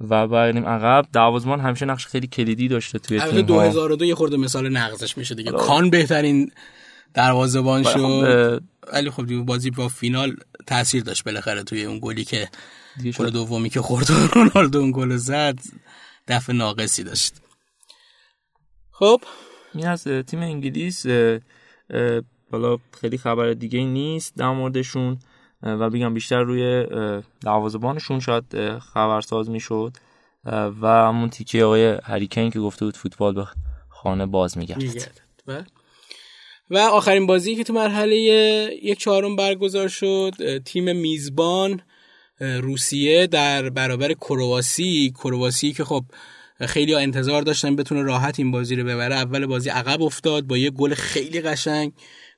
[0.02, 4.70] و بریم عقب دروازه‌بان همیشه نقش خیلی کلیدی داشته توی تیم 2002 یه خورده مثال
[4.70, 5.52] نقضش میشه دیگه.
[5.52, 6.52] کان بهترین
[7.14, 8.64] دروازه‌بان شد.
[8.94, 10.36] ولی خب بازی با فینال
[10.68, 12.50] تاثیر داشت بالاخره توی اون گلی که
[13.18, 15.60] گل دومی که خورد رونالدو اون گل زد
[16.28, 17.34] دفع ناقصی داشت.
[18.92, 19.22] خب.
[19.76, 21.06] این از تیم انگلیس
[22.52, 25.20] حالا خیلی خبر دیگه نیست در موردشون.
[25.64, 26.88] و بگم بیشتر روی
[27.42, 29.94] دروازه‌بانشون شاید خبرساز می‌شد.
[30.82, 33.46] و همون تیکه آقای هریکین که گفته بود فوتبال به
[33.90, 35.12] خانه باز میگرد
[36.70, 38.16] و آخرین بازی که تو مرحله
[38.84, 41.82] یک چهارم برگزار شد تیم میزبان
[42.40, 45.14] روسیه در برابر کرواسی.
[45.24, 46.04] کرواسی که خب
[46.60, 49.16] خیلی ها انتظار داشتن بتونه راحت این بازی رو ببره.
[49.16, 51.94] اول بازی عقب افتاد با یه گل خیلی قشنگ.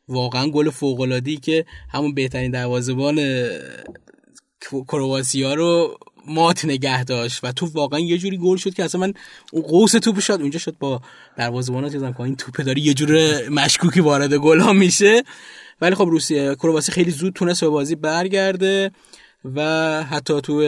[0.07, 3.19] واقعا گل فوق که همون بهترین دروازه‌بان
[4.87, 5.97] کرواسیا رو
[6.27, 9.13] مات نگه داشت و تو واقعا یه جوری گل شد که اصلا من
[9.51, 11.01] اون قوس توپ شد اونجا شد با
[11.37, 15.23] دروازه‌بان دیدم که این توپ داری یه جور مشکوکی وارد گل ها میشه.
[15.81, 18.91] ولی خب روسیه کرواسی خیلی زود تونست به بازی برگرده.
[19.55, 19.61] و
[20.03, 20.61] حتی تو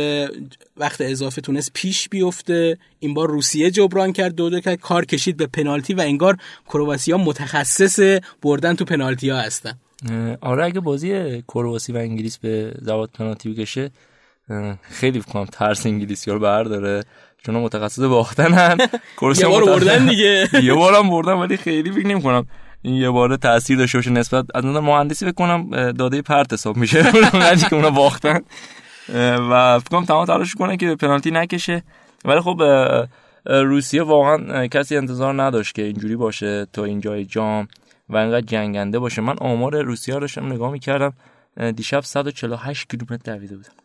[0.78, 2.78] وقت اضافه تونست پیش بیفته.
[3.00, 4.36] این بار روسیه جبران کرد.
[4.36, 9.38] دو دو کرد کار کشید به پنالتی و انگار کرواسی متخصص بردن تو پنالتی ها
[9.38, 9.74] هستن.
[10.42, 13.92] آره اگه بازی کرواسی و انگلیس به زباد پنالتی بکشه
[14.82, 17.04] خیلی کنم ترس انگلیسی رو برداره.
[17.46, 18.78] چون متخصص باختنن.
[19.40, 20.50] یه بار بردن دیگه.
[20.64, 22.48] یه بارم بردن ولی خیلی فکر نمی‌کنم.
[22.86, 27.00] این یه بار تاثیر داشته باشه نسبت از اون مهندسی بکنم داده پرت حساب میشه.
[27.34, 28.42] اونقدر که اونا باختن.
[29.50, 31.84] و فکر تمام تلاش کنه که پنالتی نکشه.
[32.26, 32.62] ولی خب
[33.46, 37.68] روسیه واقعا کسی انتظار نداشت که اینجوری باشه تا اینجای جام
[38.10, 39.22] و انقدر جنگنده باشه.
[39.22, 41.14] من آمار روسیه رو داشتم نگاه می‌کردم.
[41.76, 43.83] دیشب 148 کیلومتر دویده بودم.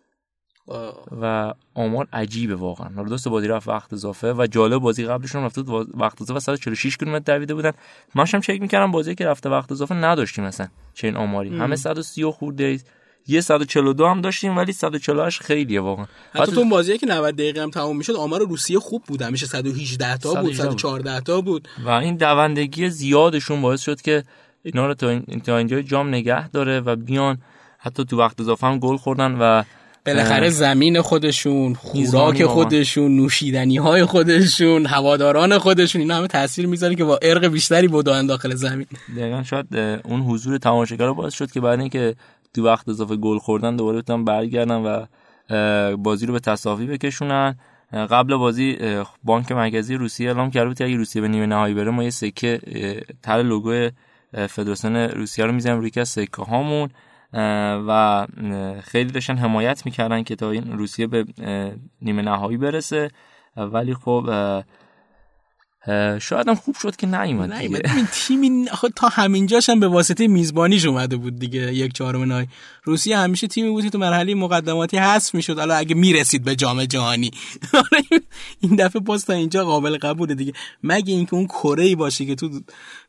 [1.21, 2.89] و آمار عجیبه واقعا.
[2.97, 5.62] حالا دوست بازی رفت وقت اضافه و جالب بازی قبلشون رفته
[5.95, 7.73] وقت اضافه 146 کیلومتر دویده بودن.
[8.14, 11.77] من هم چک می‌کردم بازی که رفته وقت اضافه نداشتیم مثلا چه این آماری همه
[11.77, 12.81] 130 خورده
[13.27, 16.07] یه 142 هم داشتیم ولی 148 خیلیه واقعا.
[16.33, 19.23] حتی تو بازی که 90 دقیقه هم تموم می‌شد آمار روسیه خوب بود.
[19.23, 21.69] همیشه 118 تا بود 114 تا بود.
[21.85, 24.25] و این دوندگی زیادشون باعث شد که
[24.62, 25.23] اینا رو تا
[25.57, 27.39] اینجا جام نگه داره و بیان.
[27.79, 29.62] حتی تو وقت اضافه هم گل خوردن و
[30.15, 37.05] بالاخره زمین خودشون خوراک خودشون نوشیدنی های خودشون هواداران خودشون اینا همه تاثیر می‌ذاره که
[37.05, 38.87] با ارق بیشتری بودن داخل زمین.
[39.17, 42.15] دقیقا شاید اون حضور تماشاگر باعث شد که بعد اینکه
[42.55, 45.07] تو وقت اضافه گل خوردن دوباره بتونن برگردن و
[45.97, 47.57] بازی رو به تساوی بکشونن.
[47.93, 48.79] قبل بازی
[49.25, 52.11] بانک مرکزی روسیه اعلام کرده بود که اگه روسیه به نیمه نهایی بره ما یه
[52.11, 52.61] سکه
[53.23, 53.89] تر لوگو
[54.49, 56.89] فدراسیون روسیه رو می‌زنیم روی از سکه هامون
[57.89, 58.26] و
[58.85, 61.24] خیلی داشتن حمایت می‌کردن که تا این روسیه به
[62.03, 63.11] نیمه نهایی برسه.
[63.57, 64.31] ولی خب
[66.20, 68.66] شاید هم خوب شد که نیومد این تیمی
[68.97, 72.49] تا همینجاش هم به واسطه میزبانیش اومده بود دیگه یک چهارم نهایی.
[72.85, 75.59] روسیه همیشه تیمی بود که تو مرحله مقدماتی حذف می‌شد.
[75.59, 77.31] حالا اگه می‌رسید به جام جهانی.
[78.61, 80.53] این دفعه باز تا اینجا قابل قبوله دیگه.
[80.83, 82.51] مگه اینکه اون کره ای باشه که تو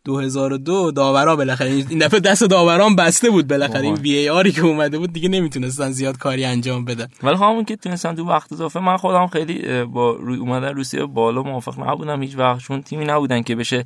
[0.06, 1.70] 2002 داورا بالاخره.
[1.70, 3.82] این دفعه دست داوران بسته بود بالاخره.
[3.82, 7.08] این وی ای آری که اومده بود دیگه نمی‌تونستن زیاد کاری انجام بدن.
[7.24, 11.44] ولی همون که تونستن تو وقت اضافه من خودم خیلی با روی اومدن روسیه بالا
[11.44, 13.86] موافق نبودم هیچ وقت چون تیمی نبودن که بشه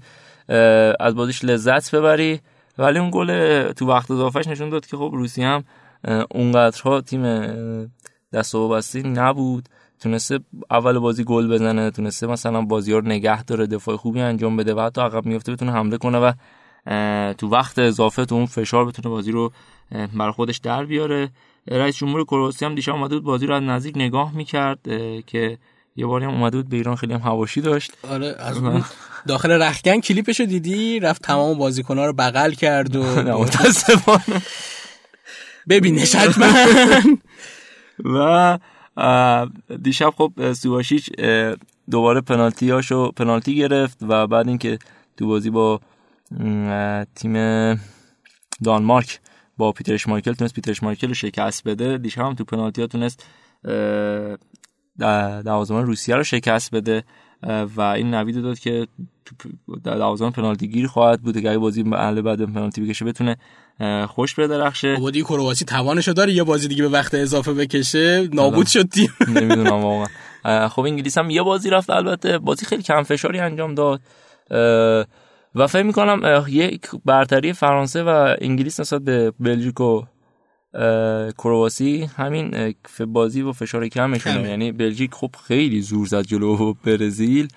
[1.00, 2.40] از بازیش لذت ببری.
[2.78, 5.64] ولی اون گل تو وقت اضافهش نشون داد که خب روسیه هم
[6.32, 7.24] اونقدرها تیم
[8.34, 9.70] دست و نبود.
[10.04, 10.40] تونسته
[10.72, 14.80] اول بازی گل بزنه تونسته مثلا بازی رو نگه داره دفاع خوبی انجام بده و
[14.80, 16.32] حتی عقب میفته بتونه حمله کنه و
[17.34, 19.52] تو وقت اضافه تو اون فشار بتونه بازی رو
[20.14, 21.30] بر خودش در بیاره.
[21.68, 24.80] رئیس جمهور کرواسی هم دیشب اومده بود بازی رو از نزدیک نگاه می‌کرد
[25.28, 25.58] که
[25.96, 27.92] یه باری هم اومده بود به ایران خیلی هم هواشی داشت.
[28.10, 28.62] آره از
[29.28, 33.04] داخل رخکن کلیپشو دیدی؟ رفت تمام بازیکن‌ها رو بغل کرد و
[33.44, 34.42] متاسفانه.
[35.70, 36.48] ببینش حتما
[38.16, 38.60] و
[39.84, 41.12] دیشب خب سواشیچ
[41.92, 44.80] دوباره پنالتی هاشو پنالتی گرفت و بعد اینکه
[45.18, 45.80] تو بازی با
[47.16, 47.34] تیم
[48.64, 49.20] دانمارک
[49.58, 53.26] با پیترش مایکل تونست پیترش مایکل رو شکست بده دیشب هم تو پنالتی ها تونست
[55.46, 57.04] دوازمان روسیه رو شکست بده
[57.76, 58.88] و این نوید داد که
[59.84, 63.38] در دوازمان پنالتی گیر خواهد بود اگه بازی اهل بعد پنالتی بکشه بتونه
[64.08, 64.96] خوش بدرخشه.
[64.96, 68.30] بودی کرواسی توانشو داره یه بازی دیگه به وقت اضافه بکشه.
[68.34, 69.14] نابود شد تیم.
[69.28, 70.68] نمی‌دونم واقعا.
[70.70, 74.02] خب انگلیس هم یه بازی رفت البته بازی خیلی کم فشاری انجام داد.
[75.56, 80.02] و فکر می‌کنم یک برتری فرانسه و انگلیس نسبت به بلژیک و
[81.38, 82.76] کرواسی همین
[83.08, 84.50] بازی و فشار کمشونه.
[84.50, 87.48] یعنی بلژیک خب خیلی زور زد جلو برزیل.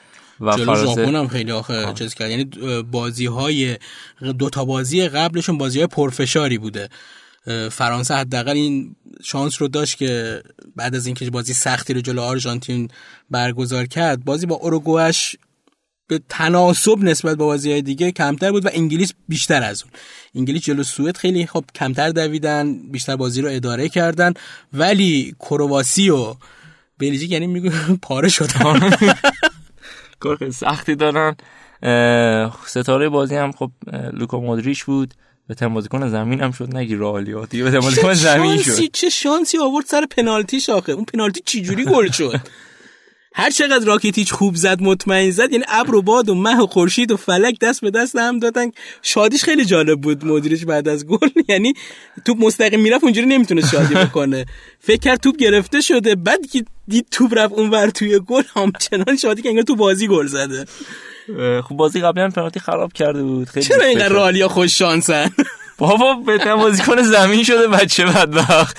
[0.41, 2.31] و جلو ژاپن هم خیلی آخه چیز کرد.
[2.31, 2.45] یعنی
[2.83, 3.77] بازی های
[4.39, 6.89] دو تا بازی قبلشون بازی های پرفشاری بوده.
[7.71, 10.43] فرانسه حداقل این شانس رو داشت که
[10.77, 12.89] بعد از اینکه بازی سختی رو جلو آرژانتین
[13.31, 15.37] برگزار کرد بازی با اوروگوئش
[16.09, 19.93] به تناسب نسبت به بازی های دیگه کمتر بود و انگلیس بیشتر از اون.
[20.35, 24.35] انگلیس جلو سوئد خیلی خب کمتر دویدن بیشتر بازی رو اداره کردن
[24.73, 26.35] ولی کرواسی و
[26.99, 27.73] بلژیک یعنی میگه
[28.03, 28.91] پاره شدن.
[30.21, 31.37] کار خیلی سختی دارن.
[32.67, 33.71] ستاره بازی هم خب
[34.13, 35.15] لوکا مودریچ بود.
[35.49, 38.85] به بازیکن زمین هم شد نگی رئالیات دیگه به بازیکن زمین شد.
[38.93, 40.93] چه شانسی آورد سر پنالتی شاخه.
[40.93, 42.41] اون پنالتی چی جوری گل شد؟
[43.39, 47.13] هر چقدر راکیتیچ خوب زد مطمئن زد یعنی ابر و باد و مه و خورشید
[47.13, 48.71] و فلک دست به دست هم دادن.
[49.03, 51.29] شادیش خیلی جالب بود مدیرش بعد از گل.
[51.49, 51.75] یعنی
[52.25, 54.47] توپ مستقیم می‌رفت اونجوری نمی‌تونه شادی بکنه.
[54.81, 59.43] فکر کرد توپ گرفته شده بعد که دید توپ رفت اونور توی گل همچنان شادی
[59.43, 60.65] که انگار تو بازی گل زده.
[61.63, 63.49] خب بازی قبلی هم پنالتی خراب کرده بود.
[63.49, 65.31] خیلی چرا اینقدر رالیا خوش شانسن؟
[65.79, 68.77] بابا به بازیکن زمین شده بچه بدبخت.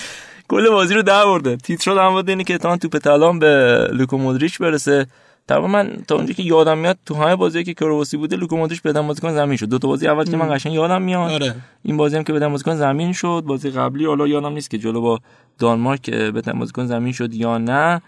[0.50, 4.58] گل بازی رو در برده تیتر در مورد اینه که توپ طلان به لوکو مودریچ
[4.58, 5.08] برسه.
[5.48, 8.82] تقریبا من تا اونجایی که یادم میاد تو همه بازی که کرواسی بوده لوکو مودریچ
[8.82, 9.70] بدن بازیکن زمین شد.
[9.70, 11.32] دو تا بازی اول که من قشنگ یادم میاد.
[11.32, 11.56] آره.
[11.84, 13.44] این بازی هم که بدن بازیکن زمین شد.
[13.48, 15.20] بازی قبلی حالا یادم نیست که جلو با
[15.60, 18.02] دانمارک بدن بازیکن زمین شد یا نه.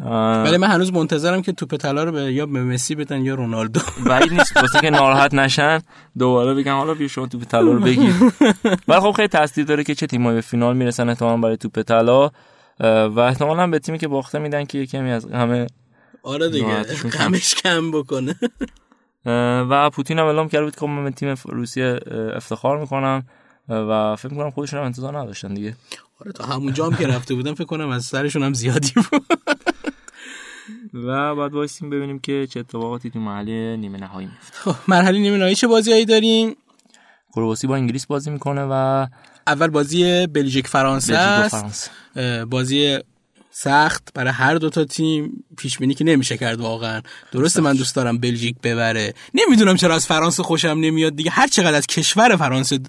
[0.00, 3.80] ولی من هنوز منتظرم که توپ طلا رو به یا به مسی بدن یا رونالدو.
[4.06, 5.80] بعید نیست واسه که ناراحت نشن
[6.18, 8.14] دوباره بگم حالا بیا شما توپ طلا رو بگیر.
[8.88, 12.30] ولی خب خیلی تاثیر داره که چه تیمایی به فینال می‌رسن احتمالاً برای توپ طلا.
[12.80, 15.66] و احتمالاً به تیمی که باخته میدن که یکی از همه
[16.22, 18.34] آره دیگه کمش کم بکنه.
[19.70, 22.00] و پوتین هم اعلام کرده بود که من به تیم روسیه
[22.36, 23.22] افتخار می‌کنم.
[23.68, 25.74] و فکر می‌کنم خودشون هم انتظار نداشتن دیگه.
[26.20, 29.24] آره تا همونجا هم که رفته بودم فکر کنم از سرشون هم زیادی بود.
[30.94, 34.58] و بعد وایسیم ببینیم که چه اتفاقاتی تو مرحله نیمه نهایی میفته.
[34.58, 36.56] خب مرحله نیمه نهایی چه بازیایی داریم؟
[37.34, 39.06] کرواسی با انگلیس بازی می‌کنه و
[39.46, 41.90] اول بازی بلژیک فرانسه است.
[42.50, 42.98] بازی
[43.50, 47.02] سخت برای هر دو تا تیم پیش بینی که نمیشه کرد واقعا.
[47.32, 49.14] درسته من دوست دارم بلژیک ببره.
[49.34, 51.30] نمی‌دونم چرا از فرانسه خوشم نمیاد دیگه.
[51.30, 52.80] هر چقدر از کشور فرانسه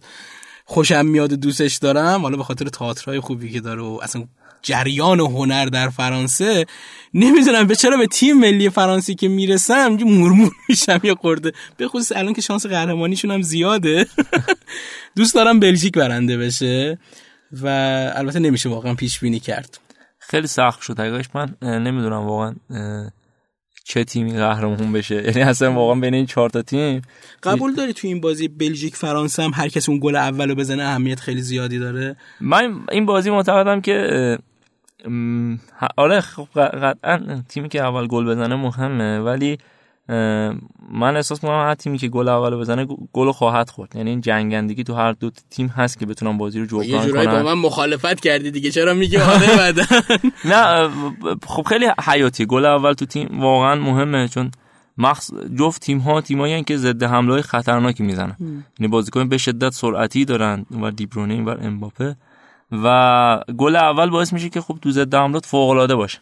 [0.66, 4.24] خوشم میاد دوستش دارم حالا به خاطر تئاترای خوبی که داره و اصلا
[4.66, 6.66] جریان و هنر در فرانسه
[7.14, 12.12] نمی‌دونم به چرا به تیم ملی فرانسه که می‌رسم مورمور میشم یا قرده به خصوص
[12.12, 14.08] الان که شانس قهرمانیشون هم زیاده.
[15.18, 17.00] دوست دارم بلژیک برنده بشه
[17.52, 17.68] و
[18.16, 19.80] البته نمیشه واقعا پیش بینی کرد.
[20.20, 22.56] خیلی سخت شد حقیقتش من نمی‌دونم واقعا
[23.88, 25.16] چه تیمی قهرمان بشه.
[25.16, 27.02] یعنی اصلا واقعا بین این چهار تا تیم
[27.44, 31.20] قبول داری تو این بازی بلژیک فرانسه هم هر کس اون گل اولو بزنه اهمیت
[31.20, 34.38] خیلی زیادی داره؟ من این بازی معتقدم که
[35.98, 39.58] آره خب قطعا تیمی که اول گل بزنه مهمه ولی
[40.92, 43.96] من احساس می‌کنم هر تیمی که گل اول بزنه گل خواهد خورد.
[43.96, 47.24] یعنی این جنگندگی تو هر دو تیم هست که بتونن بازی رو جبران کنن.
[47.24, 48.72] یه با من مخالفت کردی دیگه.
[48.72, 49.80] چرا میگی آره بعد
[50.46, 50.90] نه
[51.48, 52.46] خب خیلی حیاتی.
[52.46, 54.52] گل اول تو تیم واقعا مهمه چون
[54.98, 58.36] مخص جفت تیم ها تیمایی که ضد حمله های خطرناکی می‌زنن.
[58.80, 60.66] یعنی بازیکن به شدت سرعتی دارن.
[60.82, 62.16] و دیبرونه و امباپه.
[62.72, 66.20] و گل اول باعث میشه که خب تو حملات فوق العاده باشه.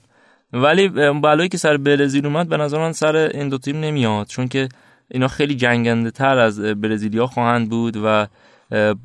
[0.54, 4.48] ولی بلایی که سر برزیل اومد به نظر من سر این دو تیم نمیاد چون
[4.48, 4.70] که
[5.12, 8.28] اینا خیلی جنگنده تر از برزیلیا خواهند بود و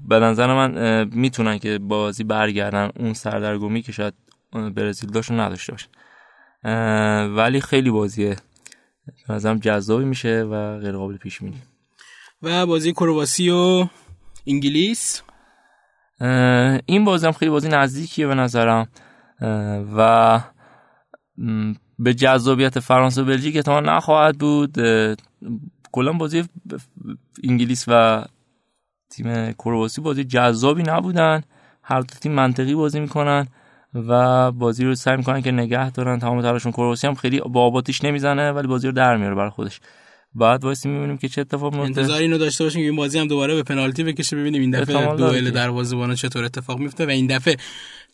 [0.09, 4.15] به نظر من می‌تونن که بازی برگردن اون سردرگمی که شاید
[4.53, 5.87] برزیل داشتون نداشته باشه.
[7.35, 8.37] ولی خیلی بازیه
[9.29, 11.63] نظرم جذابی میشه و غیر قابل پیش بینی.
[12.43, 13.87] و بازی کرواسی و
[14.47, 15.23] انگلیس.
[16.87, 18.89] این بازی هم خیلی بازی نزدیکیه به نظرم.
[19.97, 20.41] و
[21.99, 24.77] به جذابیت فرانسه و بلژیک احتمال نخواهد بود.
[25.93, 26.45] کلا بازی
[27.45, 28.25] انگلیس و
[29.11, 31.43] تیم کرواسی بازی جذابی نبودن.
[31.83, 33.47] هر دو تیم منطقی بازی می‌کنن
[33.95, 36.19] و بازی رو سعی می‌کنن که نگه دارن.
[36.19, 39.81] تمام تلاشون کرواسی هم خیلی با آباتیش نمی‌زنه ولی بازی رو در میاره برای خودش.
[40.35, 43.29] بعد واسه می‌بینیم که چه اتفاق میفته انتظار اینو داشته باشیم که این بازی هم
[43.29, 47.57] دوباره به پنالتی بکشه ببینیم این دفعه دوئل دروازه‌بان چطور اتفاق میفته و این دفعه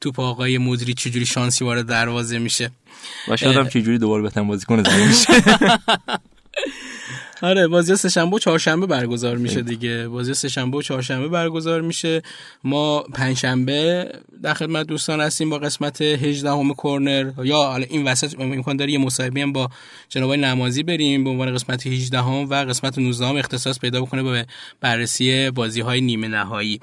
[0.00, 2.70] توپ آقای مدری چجوری شانسی وارد دروازه میشه.
[3.28, 5.32] و شاید هم چجوری دوباره بهترین بازیکن زمین میشه.
[7.42, 10.08] آره بازی سه شنبه و چهارشنبه برگزار میشه دیگه.
[10.08, 12.22] بازی سه شنبه و چهارشنبه برگزار میشه.
[12.64, 14.08] ما پنج شنبه
[14.42, 17.30] در خدمت دوستان هستیم با قسمت 18 همه کورنر.
[17.44, 19.68] یا حالا این وسط امکان داره یه مصاحبه هم با
[20.08, 24.22] جناب نمازی بریم به عنوان قسمت 18 هم و قسمت 19 هم اختصاص پیدا بکنه
[24.22, 24.46] به
[24.80, 26.80] بررسی بازی های نیمه نهایی.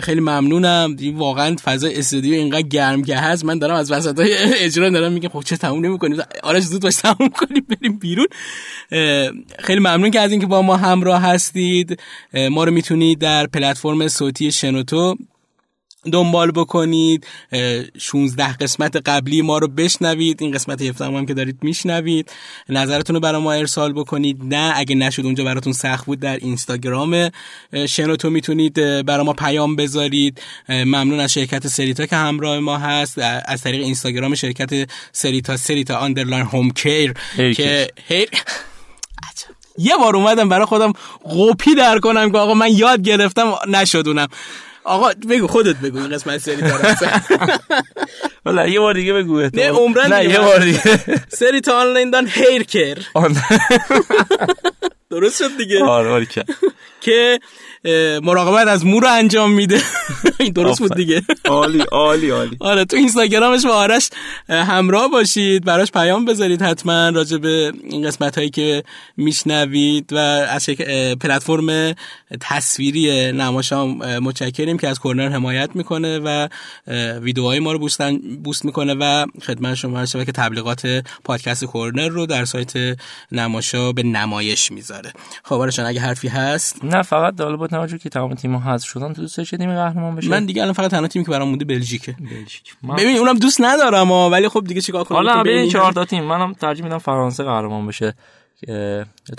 [0.00, 0.96] خیلی ممنونم.
[1.14, 3.44] واقعا فضا استودیو اینقدر گرم که هست.
[3.44, 6.18] من دارم از وسط های اجرا دارم میگم خب چه تموم نمی‌کنیم.
[6.42, 8.26] آره زود باش تموم کنیم بریم بیرون.
[9.58, 12.00] خیلی ممنون که از اینکه با ما همراه هستید.
[12.50, 15.16] ما رو می‌تونید در پلتفرم صوتی شنوتو
[16.12, 17.26] دنبال بکنید.
[17.98, 20.42] 16 قسمت قبلی ما رو بشنوید.
[20.42, 22.32] این قسمت 17 هم که دارید میشنوید.
[22.68, 24.38] نظرتون رو برای ما ارسال بکنید.
[24.42, 27.30] نه اگه نشد اونجا براتون سخت بود در اینستاگرام.
[27.88, 28.74] شنوتو می‌تونید
[29.06, 30.40] برای ما پیام بذارید.
[30.68, 33.18] ممنون از شرکت سریتا که همراه ما هست.
[33.46, 38.28] از طریق اینستاگرام شرکت سریتا سریتا underline home care که هیر
[39.78, 40.92] یه بار اومدم برای خودم
[41.24, 44.28] قپی در کنم که آقا من یاد گرفتم نشدونم.
[44.84, 46.62] آقا بگو خودت بگو این قسمت سری
[48.44, 49.40] والا یه بار دیگه بگو.
[49.54, 50.80] نه عمرن نه یه بار دیگه.
[51.28, 52.98] سری تا آنلاین دان هیر کر.
[55.14, 55.84] درست شد دیگه.
[55.84, 56.26] آره آره
[57.00, 57.40] که.
[58.22, 59.82] مراقبت از مو رو انجام میده.
[60.40, 61.22] این درست بود دیگه.
[61.44, 62.56] عالی عالی عالی.
[62.60, 64.10] آره تو اینستاگرامش با آرش
[64.48, 68.82] همراه باشید براش پیام بذارید حتما راجع به این قسمت هایی که
[69.16, 70.66] میشنوید و از
[71.20, 71.94] پلتفرم
[72.40, 76.48] تصویری نماشام متشکریم که از کورنر حمایت می‌کنه و
[77.20, 82.44] ویدیوهای ما رو بوستن بوست می‌کنه و خدمت شما که تبلیغات پادکست کورنر رو در
[82.44, 82.72] سایت
[83.32, 85.03] نماشا به نمایش می‌ذاره.
[85.44, 85.54] خب
[85.86, 89.56] اگه حرفی هست؟ نه فقط با توجه که تمام تیم حذف شدن تو دوست داشتی
[89.56, 92.16] تیم قهرمان بشه؟ من دیگه الان فقط تنها تیمی که برام مونده بلژیکه.
[92.20, 92.76] بلژیک.
[92.98, 96.24] ببین اونم دوست ندارم ها ولی خب دیگه چیکار کنم؟ حالا ببین چهار تا تیم
[96.24, 98.14] منم ترجیح میدم فرانسه قهرمان بشه.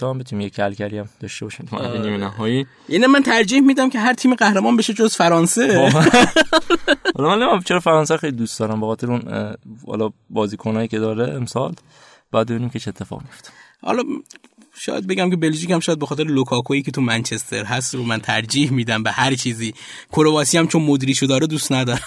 [0.01, 3.99] هم بتونیم یک کلکلی هم داشته باشیم تو نیمه نهایی؟ اینه من ترجیح میدم که
[3.99, 5.91] هر تیم قهرمان بشه جز فرانسه.
[7.18, 9.55] حالا من چرا فرانسه خیلی دوست دارم به خاطر اون
[9.88, 11.74] حالا بازیکنایی که داره امسال
[12.32, 13.49] بعد ببینیم که چه اتفاق میفته
[13.82, 14.03] حالا
[14.80, 18.20] شاید بگم که بلژیک هم شاید به خاطر لوکاکویی که تو منچستر هست رو من
[18.20, 19.74] ترجیح میدم به هر چیزی.
[20.12, 22.02] کرواسی هم چون مدریشو داره دوست ندارم.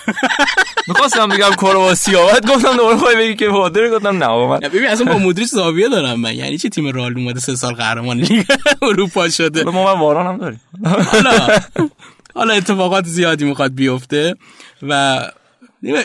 [0.88, 5.12] می‌خواستم بگم کرواسی بعد گفتم دوباره خواهی بگی که فادر گفتم نه من ببین اصلا
[5.12, 6.34] با مدریش زاویه دارم من.
[6.34, 8.44] یعنی چه تیم رئال اومده سه سال قهرمان لیگ
[8.82, 10.60] اروپا شده؟ ما من واران هم داریم.
[10.84, 11.58] حالا
[12.34, 14.34] حالا اتفاقات زیادی می‌خواد بیفته
[14.82, 15.22] و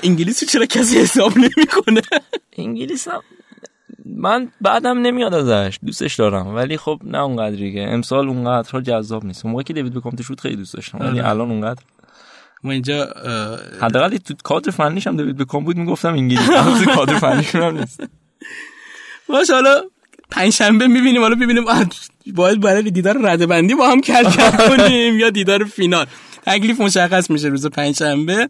[0.04, 2.02] انگلیسی چرا کسی حساب نمی‌کنه؟
[2.58, 3.22] انگلیس هم
[4.06, 6.56] من بعدم نمیاد ازش دوستش دارم.
[6.56, 9.46] ولی خب نه اونقدری که امسال اونقدر جذاب نیست.
[9.46, 10.98] موقعی که دیوید بکام تو خیلی دوست داشتم.
[11.00, 11.30] ولی آره.
[11.30, 11.82] الان اونقدر
[12.64, 13.06] ما اینجا
[13.82, 15.78] حداقل تو کادر فنیش هم دیوید بکام بود.
[15.78, 16.86] می‌گفتم انگلیسی.
[16.96, 18.04] کادر فنیش هم نیست.
[19.30, 19.82] باش حالا
[20.32, 21.64] پنج شنبه می‌بینیم حالا ببینیم
[22.36, 24.24] باید برای دیدار رده بندی با هم کل
[24.70, 26.06] کنیم یا دیدار فینال.
[26.46, 28.50] تکلیف مشخص میشه روز پنجشنبه.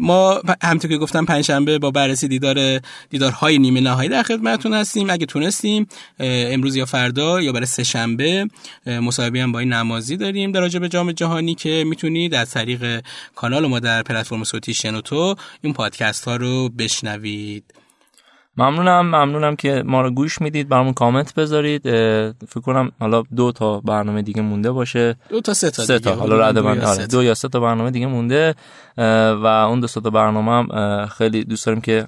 [0.00, 2.80] ما همونطور که گفتم پنجشنبه با بررسی دیدار
[3.10, 5.10] دیدارهای نیمه نهایی در خدمتتون هستیم.
[5.10, 5.86] اگه تونستیم
[6.18, 8.48] امروز یا فردا یا برای سه شنبه
[8.86, 13.04] مصاحبه هم با این نمازی داریم در راجع به جام جهانی که می‌تونید از طریق
[13.34, 17.64] کانال ما در پلتفرم صوتی شنوتو این پادکست ها رو بشنوید.
[18.56, 21.82] ممنونم ممنونم که ما رو گوش می‌دید برامون کامنت بذارید.
[22.48, 25.16] فکر کنم حالا دو تا برنامه دیگه مونده باشه.
[25.28, 26.14] دو تا سه تا سه تا.
[26.14, 28.54] حالا رد من آره دو یا سه تا برنامه دیگه مونده.
[29.42, 32.06] و اون دو تا برنامه هم خیلی دوست داریم که